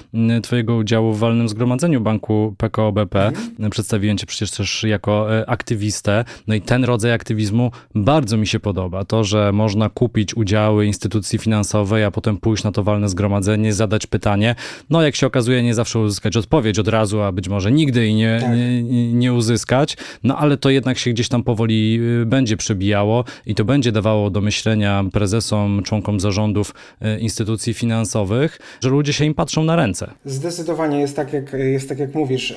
twojego 0.42 0.76
udziału 0.76 1.12
w 1.12 1.18
walnym 1.18 1.48
zgromadzeniu 1.48 2.00
banku 2.00 2.54
PKO 2.58 2.92
BP. 2.92 3.26
Mhm. 3.26 3.70
Przedstawiłem 3.70 4.18
cię 4.18 4.26
przecież 4.26 4.50
też 4.50 4.82
jako 4.82 5.28
aktywistę, 5.46 6.24
no 6.46 6.54
i 6.54 6.60
ten 6.60 6.84
rodzaj 6.84 7.12
aktywizmu 7.12 7.70
bardzo 7.94 8.36
mi 8.36 8.46
się 8.46 8.60
podoba. 8.60 9.04
To, 9.04 9.24
że 9.24 9.52
można 9.52 9.88
kupić 9.88 10.36
udział 10.36 10.56
udziały 10.56 10.86
instytucji 10.86 11.38
finansowej, 11.38 12.04
a 12.04 12.10
potem 12.10 12.36
pójść 12.36 12.64
na 12.64 12.72
to 12.72 12.82
walne 12.82 13.08
zgromadzenie, 13.08 13.72
zadać 13.72 14.06
pytanie. 14.06 14.54
No, 14.90 15.02
jak 15.02 15.16
się 15.16 15.26
okazuje, 15.26 15.62
nie 15.62 15.74
zawsze 15.74 15.98
uzyskać 15.98 16.36
odpowiedź 16.36 16.78
od 16.78 16.88
razu, 16.88 17.22
a 17.22 17.32
być 17.32 17.48
może 17.48 17.72
nigdy 17.72 18.06
i 18.06 18.14
nie, 18.14 18.38
tak. 18.40 18.50
nie, 18.56 19.12
nie 19.12 19.32
uzyskać. 19.32 19.96
No, 20.22 20.38
ale 20.38 20.56
to 20.56 20.70
jednak 20.70 20.98
się 20.98 21.10
gdzieś 21.10 21.28
tam 21.28 21.42
powoli 21.42 22.00
będzie 22.26 22.56
przebijało 22.56 23.24
i 23.46 23.54
to 23.54 23.64
będzie 23.64 23.92
dawało 23.92 24.30
do 24.30 24.40
myślenia 24.40 24.95
prezesom, 25.12 25.82
członkom 25.82 26.20
zarządów 26.20 26.74
y, 27.16 27.20
instytucji 27.20 27.74
finansowych, 27.74 28.58
że 28.80 28.88
ludzie 28.88 29.12
się 29.12 29.24
im 29.24 29.34
patrzą 29.34 29.64
na 29.64 29.76
ręce. 29.76 30.10
Zdecydowanie 30.24 31.00
jest 31.00 31.16
tak, 31.16 31.32
jak, 31.32 31.52
jest 31.52 31.88
tak 31.88 31.98
jak 31.98 32.14
mówisz. 32.14 32.54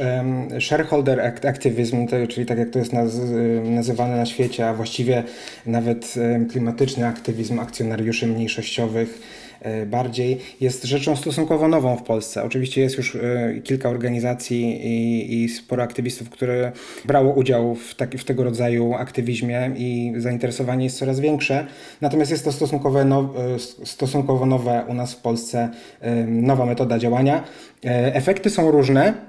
Shareholder 0.59 1.21
activism, 1.21 2.07
czyli 2.29 2.45
tak 2.45 2.57
jak 2.57 2.69
to 2.69 2.79
jest 2.79 2.91
nazywane 3.63 4.17
na 4.17 4.25
świecie, 4.25 4.69
a 4.69 4.73
właściwie 4.73 5.23
nawet 5.65 6.15
klimatyczny 6.51 7.07
aktywizm, 7.07 7.59
akcjonariuszy 7.59 8.27
mniejszościowych 8.27 9.21
e, 9.21 9.38
bardziej 9.85 10.37
jest 10.61 10.83
rzeczą 10.83 11.15
stosunkowo 11.15 11.67
nową 11.67 11.97
w 11.97 12.03
Polsce. 12.03 12.43
Oczywiście 12.43 12.81
jest 12.81 12.97
już 12.97 13.15
e, 13.15 13.19
kilka 13.63 13.89
organizacji 13.89 14.87
i, 14.87 15.43
i 15.43 15.49
sporo 15.49 15.83
aktywistów, 15.83 16.29
które 16.29 16.71
brało 17.05 17.33
udział 17.33 17.75
w, 17.75 17.95
taki, 17.95 18.17
w 18.17 18.23
tego 18.23 18.43
rodzaju 18.43 18.93
aktywizmie 18.93 19.71
i 19.75 20.13
zainteresowanie 20.17 20.83
jest 20.83 20.97
coraz 20.97 21.19
większe. 21.19 21.65
Natomiast 22.01 22.31
jest 22.31 22.45
to 22.45 22.51
stosunkowo, 22.51 23.05
now, 23.05 23.25
e, 23.35 23.59
stosunkowo 23.85 24.45
nowe 24.45 24.85
u 24.87 24.93
nas 24.93 25.13
w 25.13 25.21
Polsce, 25.21 25.69
nowa 26.27 26.65
metoda 26.65 26.99
działania. 26.99 27.43
Efekty 28.13 28.49
są 28.49 28.71
różne. 28.71 29.28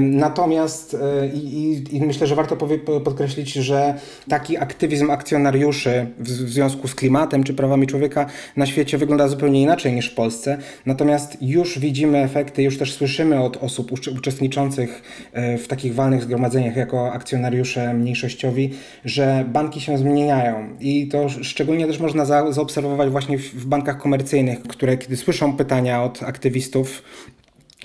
Natomiast 0.00 0.94
e, 0.94 1.26
i, 1.26 1.84
i, 1.96 2.00
myślę, 2.00 2.26
że 2.26 2.34
warto 2.34 2.56
podkreślić, 3.04 3.52
że 3.52 3.94
taki 4.28 4.58
aktywizm 4.58 5.10
akcjonariuszy 5.10 6.06
w, 6.18 6.28
w 6.28 6.52
związku 6.52 6.88
z 6.88 6.94
klimatem 6.94 7.44
czy 7.44 7.54
prawami 7.54 7.86
człowieka 7.86 8.26
na 8.56 8.66
świecie 8.66 8.98
wygląda 8.98 9.28
zupełnie 9.28 9.62
inaczej 9.62 9.92
niż 9.92 10.10
w 10.10 10.14
Polsce. 10.14 10.58
Natomiast 10.86 11.36
już 11.40 11.78
widzimy 11.78 12.18
efekty, 12.18 12.62
już 12.62 12.78
też 12.78 12.94
słyszymy 12.94 13.42
od 13.42 13.56
osób 13.56 13.92
uczestniczących 14.18 15.02
e, 15.32 15.58
w 15.58 15.68
takich 15.68 15.94
walnych 15.94 16.22
zgromadzeniach 16.22 16.76
jako 16.76 17.12
akcjonariusze 17.12 17.94
mniejszościowi, 17.94 18.70
że 19.04 19.44
banki 19.48 19.80
się 19.80 19.98
zmieniają. 19.98 20.68
I 20.80 21.08
to 21.08 21.28
szczególnie 21.28 21.86
też 21.86 22.00
można 22.00 22.24
za, 22.24 22.52
zaobserwować 22.52 23.10
właśnie 23.10 23.38
w, 23.38 23.42
w 23.42 23.66
bankach 23.66 23.98
komercyjnych, 23.98 24.62
które 24.62 24.96
kiedy 24.96 25.16
słyszą 25.16 25.56
pytania 25.56 26.02
od 26.02 26.22
aktywistów, 26.22 27.02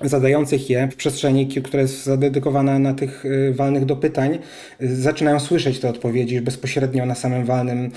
zadających 0.02 0.70
je 0.70 0.88
w 0.92 0.96
przestrzeni, 0.96 1.48
która 1.48 1.82
jest 1.82 2.04
zadedykowana 2.04 2.80
na 2.80 2.94
tych 2.94 3.26
y, 3.26 3.54
walnych 3.54 3.86
do 3.86 3.96
pytań, 3.96 4.40
y, 4.82 4.96
zaczynają 4.96 5.40
słyszeć 5.40 5.80
te 5.80 5.90
odpowiedzi 5.90 6.42
bezpośrednio 6.42 7.06
na 7.06 7.16
samym 7.16 7.46
walnym 7.46 7.92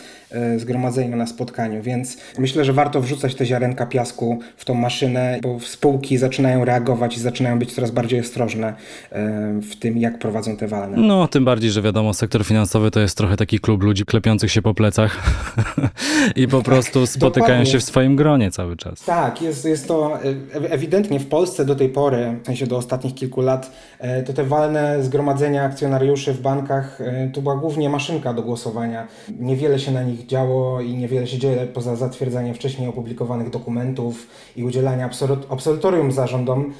y, 0.55 0.59
zgromadzeniu, 0.59 1.17
na 1.17 1.27
spotkaniu. 1.27 1.83
Więc 1.83 2.17
myślę, 2.39 2.65
że 2.65 2.73
warto 2.73 3.01
wrzucać 3.01 3.35
te 3.35 3.47
ziarenka 3.47 3.87
piasku 3.87 4.39
w 4.57 4.65
tą 4.65 4.75
maszynę, 4.75 5.39
bo 5.43 5.61
spółki 5.61 6.19
zaczynają 6.19 6.65
reagować 6.65 7.17
i 7.17 7.21
zaczynają 7.21 7.59
być 7.59 7.73
coraz 7.73 7.91
bardziej 7.91 8.21
ostrożne 8.21 8.75
w 9.63 9.77
tym, 9.81 9.99
jak 9.99 10.19
prowadzą 10.19 10.57
te 10.57 10.69
walne. 10.69 10.97
No, 10.97 11.29
tym 11.29 11.45
bardziej, 11.45 11.71
że 11.71 11.83
wiadomo, 11.83 12.15
sektor 12.15 12.45
finansowy 12.45 12.91
to 12.91 13.01
jest 13.01 13.17
trochę 13.17 13.37
taki 13.37 13.59
klub 13.59 13.83
ludzi 13.83 14.05
klepiących 14.05 14.53
się 14.53 14.63
po 14.63 14.75
plecach 14.75 15.17
i 16.37 16.49
po 16.49 16.57
tak, 16.57 16.67
prostu 16.67 17.07
spotykają 17.07 17.47
dokładnie. 17.47 17.73
się 17.73 17.79
w 17.79 17.83
swoim 17.83 18.17
gronie 18.17 18.51
cały 18.51 18.77
czas. 18.77 19.05
Tak, 19.05 19.43
jest, 19.43 19.65
jest 19.65 19.89
to 19.89 20.19
ewidentnie 20.71 21.21
w 21.21 21.27
Polsce 21.27 21.65
do 21.65 21.75
tej 21.75 21.89
pory, 21.90 22.38
w 22.42 22.46
sensie 22.46 22.66
do 22.66 22.76
ostatnich 22.76 23.14
kilku 23.14 23.40
lat, 23.40 23.70
to 24.26 24.33
te 24.33 24.44
walne 24.44 25.03
zgromadzenia 25.03 25.64
akcjonariuszy 25.64 26.33
w 26.33 26.40
bankach 26.40 26.98
to 27.33 27.42
była 27.42 27.57
głównie 27.57 27.88
maszynka 27.88 28.35
do 28.35 28.42
głosowania. 28.42 29.07
Niewiele 29.38 29.79
się 29.79 29.92
na 29.92 30.03
nich 30.03 30.26
działo 30.26 30.81
i 30.81 30.96
niewiele 30.96 31.26
się 31.26 31.38
dzieje 31.38 31.66
poza 31.66 31.96
zatwierdzaniem 31.96 32.55
wcześniej 32.55 32.88
opublikowanych 32.88 33.50
dokumentów 33.50 34.26
i 34.57 34.64
udzielania 34.64 35.11
absolutorium 35.48 36.12
zarządom. 36.12 36.72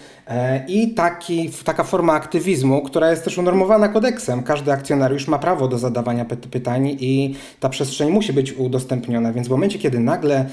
I 0.69 0.95
taki, 0.95 1.51
taka 1.65 1.85
forma 1.85 2.13
aktywizmu, 2.13 2.83
która 2.83 3.11
jest 3.11 3.25
też 3.25 3.39
unormowana 3.39 3.89
kodeksem. 3.89 4.43
Każdy 4.43 4.73
akcjonariusz 4.73 5.29
ma 5.29 5.39
prawo 5.39 5.69
do 5.69 5.79
zadawania 5.79 6.25
pytań 6.25 6.97
i 7.01 7.35
ta 7.61 7.69
przestrzeń 7.69 8.11
musi 8.11 8.33
być 8.33 8.53
udostępniona. 8.53 9.33
Więc 9.33 9.49
w 9.49 9.51
momencie, 9.51 9.79
kiedy 9.79 10.01
nagle 10.01 10.47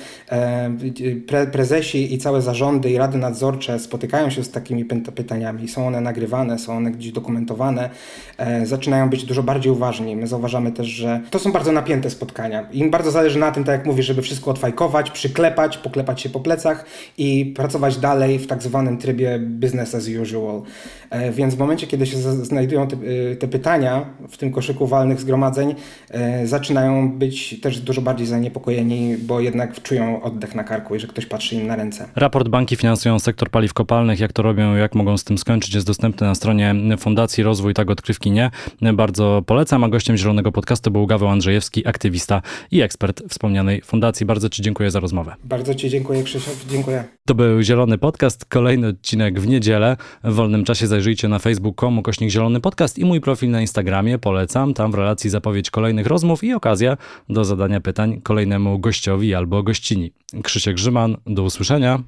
pre 1.27 1.47
prezesi 1.47 2.13
i 2.13 2.17
całe 2.17 2.41
zarządy 2.41 2.89
i 2.89 2.97
rady 2.97 3.17
nadzorcze 3.17 3.79
spotykają 3.79 4.29
się 4.29 4.43
z 4.47 4.51
takimi 4.51 4.86
pytaniami, 5.15 5.67
są 5.67 5.88
one 5.88 6.01
nagrywane, 6.01 6.60
są 6.60 6.77
one 6.77 6.91
gdzieś 6.91 7.12
dokumentowane, 7.12 7.89
e, 8.38 8.65
zaczynają 8.65 9.10
być 9.10 9.23
dużo 9.23 9.43
bardziej 9.43 9.71
uważni. 9.71 10.15
My 10.15 10.27
zauważamy 10.27 10.71
też, 10.71 10.88
że 10.88 11.21
to 11.29 11.39
są 11.39 11.51
bardzo 11.51 11.71
napięte 11.71 12.10
spotkania. 12.10 12.67
Im 12.71 12.91
bardzo 12.91 13.12
zależy 13.12 13.39
na 13.39 13.51
tym, 13.51 13.63
tak 13.63 13.77
jak 13.77 13.86
mówisz, 13.86 14.05
żeby 14.05 14.21
wszystko 14.21 14.51
odfajkować, 14.51 15.12
przyklepać, 15.12 15.77
poklepać 15.77 16.21
się 16.21 16.29
po 16.29 16.39
plecach 16.39 16.86
i 17.17 17.53
pracować 17.55 17.97
dalej 17.97 18.39
w 18.39 18.47
tak 18.47 18.63
zwanym 18.63 18.97
trybie 18.97 19.39
business 19.39 19.95
as 19.95 20.07
usual. 20.21 20.62
E, 21.09 21.31
więc 21.31 21.55
w 21.55 21.57
momencie, 21.57 21.87
kiedy 21.87 22.05
się 22.05 22.17
znajdują 22.17 22.87
te, 22.87 22.95
e, 23.31 23.35
te 23.35 23.47
pytania 23.47 24.05
w 24.29 24.37
tym 24.37 24.51
koszyku 24.51 24.87
walnych 24.87 25.21
zgromadzeń, 25.21 25.75
e, 26.09 26.47
zaczynają 26.47 27.11
być 27.11 27.61
też 27.61 27.79
dużo 27.79 28.01
bardziej 28.01 28.27
zaniepokojeni, 28.27 29.17
bo 29.17 29.39
jednak 29.39 29.81
czują 29.81 30.23
oddech 30.23 30.55
na 30.55 30.63
karku 30.63 30.95
i 30.95 30.99
że 30.99 31.07
ktoś 31.07 31.25
patrzy 31.25 31.55
im 31.55 31.67
na 31.67 31.75
ręce. 31.75 32.05
Raport 32.15 32.47
Banki 32.47 32.75
finansują 32.75 33.19
sektor 33.19 33.49
paliw 33.49 33.73
kopalnych. 33.73 34.19
Jak 34.19 34.33
to 34.33 34.41
robią, 34.41 34.75
jak 34.75 34.95
mogą 34.95 35.17
z 35.17 35.23
tym 35.23 35.37
skończyć, 35.37 35.73
jest 35.73 35.87
dostępny 35.87 36.27
na 36.27 36.35
stronie 36.35 36.75
Fundacji 36.97 37.43
Rozwój 37.43 37.73
Tak 37.73 37.91
Odkrywki 37.91 38.31
Nie. 38.31 38.51
Bardzo 38.93 39.43
polecam, 39.45 39.83
a 39.83 39.89
gościem 39.89 40.17
Zielonego 40.17 40.51
Podcastu 40.51 40.91
był 40.91 41.07
Gaweł 41.07 41.29
Andrzejewski, 41.29 41.87
aktywista 41.87 42.41
i 42.71 42.81
ekspert 42.81 43.21
wspomnianej 43.29 43.81
fundacji. 43.81 44.25
Bardzo 44.25 44.49
Ci 44.49 44.61
dziękuję 44.61 44.91
za 44.91 44.99
rozmowę. 44.99 45.35
Bardzo 45.43 45.75
Ci 45.75 45.89
dziękuję, 45.89 46.23
Krzysztof. 46.23 46.65
Dziękuję. 46.69 47.03
To 47.25 47.35
był 47.35 47.61
Zielony 47.61 47.97
Podcast, 47.97 48.45
kolejny 48.45 48.87
odcinek 48.87 49.39
w 49.39 49.47
niedzielę. 49.47 49.97
W 50.23 50.33
wolnym 50.33 50.63
czasie 50.63 50.87
zajrzyjcie 50.97 51.27
na 51.27 51.39
facebook.com 51.39 52.01
kośnik 52.01 52.29
Zielony 52.29 52.62
Podcast 52.62 52.99
i 52.99 53.05
mój 53.05 53.21
profil 53.21 53.49
na 53.49 53.62
Instagramie. 53.62 54.17
Polecam, 54.17 54.73
tam 54.73 54.91
w 54.91 54.95
relacji 54.95 55.29
zapowiedź 55.29 55.71
kolejnych 55.71 56.07
rozmów 56.07 56.43
i 56.43 56.53
okazja 56.53 56.97
do 57.29 57.45
zadania 57.45 57.81
pytań 57.81 58.21
kolejnemu 58.21 58.79
gościowi 58.79 59.36
albo 59.36 59.63
gościni. 59.63 60.12
Krzysiek 60.43 60.75
Grzyman, 60.75 61.17
do 61.25 61.43
usłyszenia. 61.43 62.03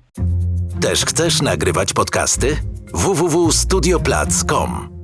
Też 0.82 1.06
chcesz 1.06 1.42
nagrywać 1.42 1.94
podcasty? 1.94 2.58
www.studioplac.com 2.94 4.99